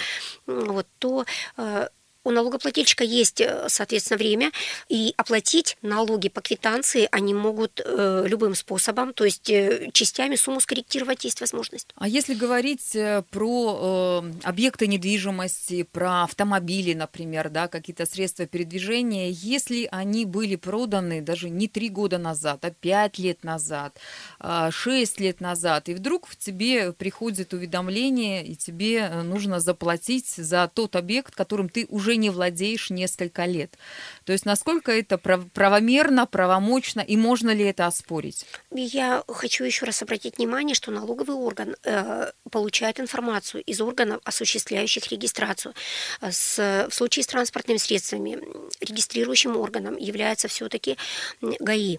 вот, 0.47 0.87
то 1.01 1.25
э, 1.57 1.89
у 2.27 2.33
налогоплательщика 2.33 3.05
есть, 3.05 3.41
э, 3.41 3.67
соответственно, 3.69 4.19
время, 4.19 4.51
и 4.89 5.15
оплатить 5.17 5.77
налоги 5.81 6.29
по 6.29 6.41
квитанции 6.41 7.09
они 7.13 7.35
могут 7.35 7.81
э, 7.85 8.25
любым 8.27 8.57
способом, 8.57 9.13
то 9.13 9.25
есть 9.25 9.49
э, 9.49 9.91
частями 9.93 10.35
сумму 10.35 10.61
скорректировать 10.61 11.25
есть 11.25 11.41
возможность. 11.41 11.87
А 11.95 12.09
если 12.09 12.35
говорить 12.35 12.97
э, 12.97 13.23
про 13.31 14.23
э, 14.25 14.33
объекты 14.43 14.89
недвижимости, 14.89 15.85
про 15.85 16.25
автомобили, 16.25 16.95
например, 16.95 17.49
да, 17.49 17.69
какие-то 17.69 18.07
средства 18.07 18.45
передвижения, 18.47 19.31
если 19.31 19.89
они 19.93 20.25
были 20.25 20.57
проданы 20.57 21.23
даже 21.23 21.49
не 21.49 21.69
три 21.69 21.89
года 21.89 22.19
назад, 22.19 22.65
а 22.65 22.71
пять 22.73 23.21
лет 23.21 23.45
назад, 23.45 23.97
э, 24.41 24.71
шесть 24.73 25.21
лет 25.21 25.41
назад, 25.41 25.89
и 25.89 25.95
вдруг 25.95 26.27
в 26.27 26.37
тебе 26.37 26.93
приходит 26.93 27.55
уведомление, 27.55 28.45
и 28.45 28.57
тебе 28.57 29.09
нужно 29.23 29.61
заплатить 29.61 30.27
за 30.29 30.69
тот 30.75 30.97
объект, 30.97 31.33
которым 31.33 31.69
ты 31.69 31.87
уже 31.89 32.16
не 32.17 32.27
не 32.27 32.31
владеешь 32.31 32.91
несколько 32.91 33.45
лет. 33.45 33.79
То 34.25 34.33
есть 34.33 34.47
насколько 34.47 34.91
это 34.91 35.17
правомерно, 35.19 36.27
правомочно 36.27 37.01
и 37.01 37.17
можно 37.17 37.55
ли 37.55 37.65
это 37.65 37.87
оспорить? 37.87 38.47
Я 38.73 39.23
хочу 39.29 39.65
еще 39.65 39.87
раз 39.87 40.03
обратить 40.03 40.39
внимание, 40.39 40.75
что 40.75 40.91
налоговый 40.91 41.37
орган 41.37 41.77
э, 41.85 42.33
получает 42.51 42.99
информацию 42.99 43.63
из 43.63 43.81
органов, 43.81 44.21
осуществляющих 44.25 45.13
регистрацию. 45.13 45.75
С, 46.21 46.89
в 46.91 46.95
случае 46.95 47.23
с 47.23 47.27
транспортными 47.29 47.79
средствами 47.79 48.39
регистрирующим 48.81 49.57
органом 49.57 49.97
является 49.97 50.49
все-таки 50.49 50.97
ГАИ. 51.41 51.99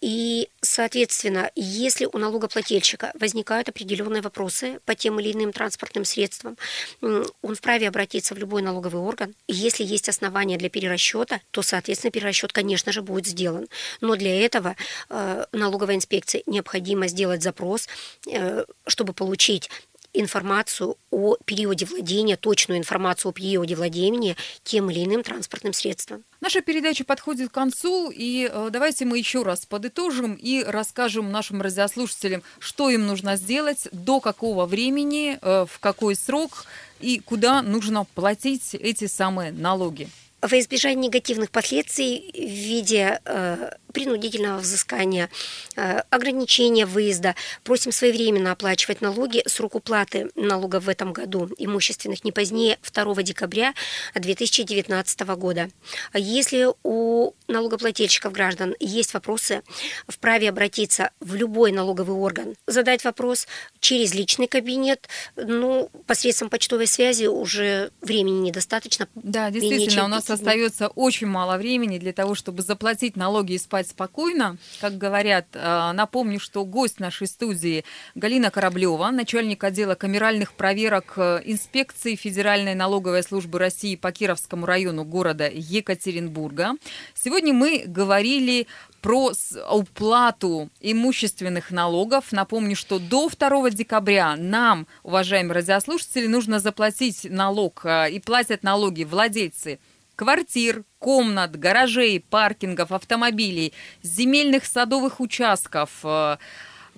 И, 0.00 0.48
соответственно, 0.62 1.50
если 1.54 2.06
у 2.10 2.16
налогоплательщика 2.16 3.12
возникают 3.18 3.68
определенные 3.68 4.22
вопросы 4.22 4.80
по 4.86 4.94
тем 4.94 5.20
или 5.20 5.32
иным 5.32 5.52
транспортным 5.52 6.04
средствам, 6.04 6.56
он 7.02 7.54
вправе 7.54 7.88
обратиться 7.88 8.34
в 8.34 8.38
любой 8.38 8.62
налоговый 8.62 9.02
орган. 9.02 9.34
Если 9.46 9.84
есть 9.84 10.08
основания 10.08 10.56
для 10.56 10.70
перерасчета, 10.70 11.40
то, 11.50 11.62
соответственно, 11.62 12.10
перерасчет, 12.10 12.52
конечно 12.52 12.92
же, 12.92 13.02
будет 13.02 13.26
сделан. 13.26 13.68
Но 14.00 14.16
для 14.16 14.44
этого 14.44 14.74
э, 15.10 15.44
налоговой 15.52 15.96
инспекции 15.96 16.42
необходимо 16.46 17.06
сделать 17.06 17.42
запрос, 17.42 17.86
э, 18.26 18.64
чтобы 18.86 19.12
получить 19.12 19.70
информацию 20.12 20.96
о 21.10 21.36
периоде 21.44 21.86
владения, 21.86 22.36
точную 22.36 22.78
информацию 22.78 23.30
о 23.30 23.32
периоде 23.32 23.74
владения 23.74 24.36
тем 24.64 24.90
или 24.90 25.04
иным 25.04 25.22
транспортным 25.22 25.72
средством. 25.72 26.24
Наша 26.40 26.60
передача 26.60 27.04
подходит 27.04 27.50
к 27.50 27.54
концу, 27.54 28.10
и 28.10 28.48
э, 28.50 28.68
давайте 28.72 29.04
мы 29.04 29.18
еще 29.18 29.42
раз 29.42 29.66
подытожим 29.66 30.34
и 30.34 30.64
расскажем 30.64 31.30
нашим 31.30 31.60
радиослушателям, 31.62 32.42
что 32.58 32.90
им 32.90 33.06
нужно 33.06 33.36
сделать, 33.36 33.88
до 33.92 34.20
какого 34.20 34.66
времени, 34.66 35.38
э, 35.40 35.66
в 35.68 35.78
какой 35.80 36.16
срок 36.16 36.64
и 37.00 37.20
куда 37.20 37.62
нужно 37.62 38.04
платить 38.14 38.74
эти 38.74 39.06
самые 39.06 39.52
налоги. 39.52 40.08
Во 40.42 40.58
избежание 40.58 41.08
негативных 41.08 41.50
последствий 41.50 42.30
в 42.32 42.38
виде 42.38 43.20
э, 43.24 43.70
принудительного 43.92 44.58
взыскания, 44.58 45.28
э, 45.76 46.00
ограничения 46.10 46.86
выезда. 46.86 47.34
Просим 47.62 47.92
своевременно 47.92 48.52
оплачивать 48.52 49.00
налоги. 49.00 49.42
Срок 49.46 49.74
уплаты 49.74 50.30
налогов 50.34 50.84
в 50.84 50.88
этом 50.88 51.12
году 51.12 51.50
имущественных 51.58 52.24
не 52.24 52.32
позднее 52.32 52.78
2 52.82 53.22
декабря 53.22 53.74
2019 54.14 55.20
года. 55.36 55.70
Если 56.14 56.68
у 56.82 57.32
налогоплательщиков 57.48 58.32
граждан 58.32 58.74
есть 58.80 59.12
вопросы, 59.14 59.62
вправе 60.08 60.48
обратиться 60.48 61.10
в 61.20 61.34
любой 61.34 61.72
налоговый 61.72 62.16
орган, 62.16 62.54
задать 62.66 63.04
вопрос 63.04 63.46
через 63.80 64.14
личный 64.14 64.46
кабинет. 64.46 65.08
Ну, 65.36 65.90
посредством 66.06 66.48
почтовой 66.48 66.86
связи 66.86 67.26
уже 67.26 67.90
времени 68.00 68.40
недостаточно. 68.40 69.08
Да, 69.14 69.50
действительно, 69.50 70.04
у 70.04 70.08
нас 70.08 70.29
остается 70.30 70.88
очень 70.88 71.26
мало 71.26 71.56
времени 71.56 71.98
для 71.98 72.12
того, 72.12 72.34
чтобы 72.34 72.62
заплатить 72.62 73.16
налоги 73.16 73.54
и 73.54 73.58
спать 73.58 73.80
спать 73.80 73.88
спокойно. 73.88 74.56
Как 74.80 74.98
говорят, 74.98 75.46
э, 75.54 75.92
напомню, 75.92 76.40
что 76.40 76.64
гость 76.64 77.00
нашей 77.00 77.26
студии 77.26 77.84
Галина 78.14 78.50
Кораблева, 78.50 79.10
начальник 79.10 79.64
отдела 79.64 79.94
камеральных 79.94 80.52
проверок 80.52 81.14
э, 81.16 81.40
инспекции 81.44 82.16
Федеральной 82.16 82.74
налоговой 82.74 83.22
службы 83.22 83.58
России 83.58 83.96
по 83.96 84.12
Кировскому 84.12 84.66
району 84.66 85.04
города 85.04 85.48
Екатеринбурга. 85.52 86.74
Сегодня 87.14 87.52
мы 87.52 87.84
говорили 87.86 88.66
про 89.00 89.32
уплату 89.70 90.68
имущественных 90.80 91.70
налогов. 91.70 92.32
Напомню, 92.32 92.76
что 92.76 92.98
до 92.98 93.28
2 93.28 93.70
декабря 93.70 94.36
нам, 94.36 94.86
уважаемые 95.02 95.54
радиослушатели, 95.54 96.26
нужно 96.26 96.58
заплатить 96.58 97.26
налог 97.30 97.82
э, 97.84 98.10
и 98.10 98.20
платят 98.20 98.62
налоги 98.62 99.04
владельцы 99.04 99.78
квартир, 100.20 100.84
комнат, 100.98 101.58
гаражей, 101.58 102.20
паркингов, 102.20 102.92
автомобилей, 102.92 103.72
земельных 104.02 104.66
садовых 104.66 105.18
участков. 105.18 105.88
Э, 106.04 106.36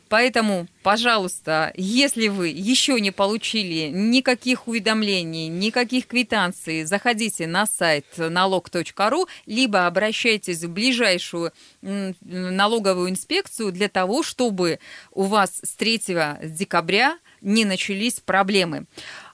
поэтому, 0.09 0.67
пожалуйста, 0.83 1.73
если 1.77 2.27
вы 2.27 2.49
еще 2.49 3.01
не 3.01 3.13
получили 3.13 3.91
никаких 3.93 4.67
уведомлений, 4.67 5.47
никаких 5.47 6.09
квитанций, 6.09 6.83
заходите 6.83 7.47
на 7.47 7.65
сайт 7.67 8.07
налог.ру, 8.17 9.29
либо 9.47 9.87
обращайтесь 9.87 10.65
в 10.65 10.73
ближайшую 10.73 11.53
налоговую 11.81 13.09
инспекцию 13.09 13.71
для 13.71 13.89
того, 13.89 14.25
чтобы 14.25 14.81
у 15.13 15.23
вас 15.23 15.61
с 15.63 15.75
3 15.77 16.03
декабря 16.43 17.19
не 17.41 17.65
начались 17.65 18.19
проблемы. 18.19 18.87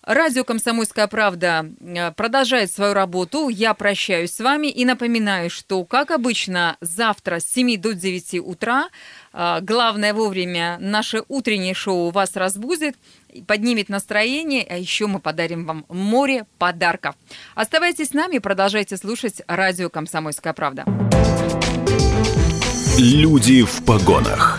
Радио 0.09 0.43
«Комсомольская 0.43 1.07
правда» 1.07 1.67
э, 1.81 2.13
продолжает 2.13 2.73
свою 2.73 2.95
работу. 2.95 3.51
Я 3.51 3.75
прощаюсь 3.75 4.33
с 4.33 4.41
вами 4.41 4.69
и 4.69 4.87
напоминаю, 4.87 5.51
что, 5.51 5.85
как 5.85 6.11
обычно, 6.11 6.79
завтра 6.81 7.41
с 7.41 7.45
7 7.45 7.79
до 7.79 7.93
9 7.93 8.41
утра, 8.41 8.89
э, 9.35 9.59
главное 9.61 10.15
вовремя, 10.15 10.79
наше 10.81 11.25
утреннее 11.29 11.75
шоу 11.75 12.11
вас 12.11 12.37
разбудит, 12.37 12.97
поднимет 13.47 13.91
настроение, 13.91 14.67
а 14.67 14.79
еще 14.79 15.09
мы 15.09 15.21
подарим 15.21 15.67
вам 15.67 15.85
море 15.91 16.47
подарков. 16.57 17.15
Оставайтесь 17.55 18.09
с 18.09 18.15
нами 18.15 18.37
и 18.37 18.39
продолжайте 18.39 18.97
слушать 18.97 19.43
радио 19.47 19.91
«Комсомольская 19.91 20.55
правда». 20.55 20.87
Люди 22.97 23.63
в 23.63 23.85
погонах. 23.85 24.59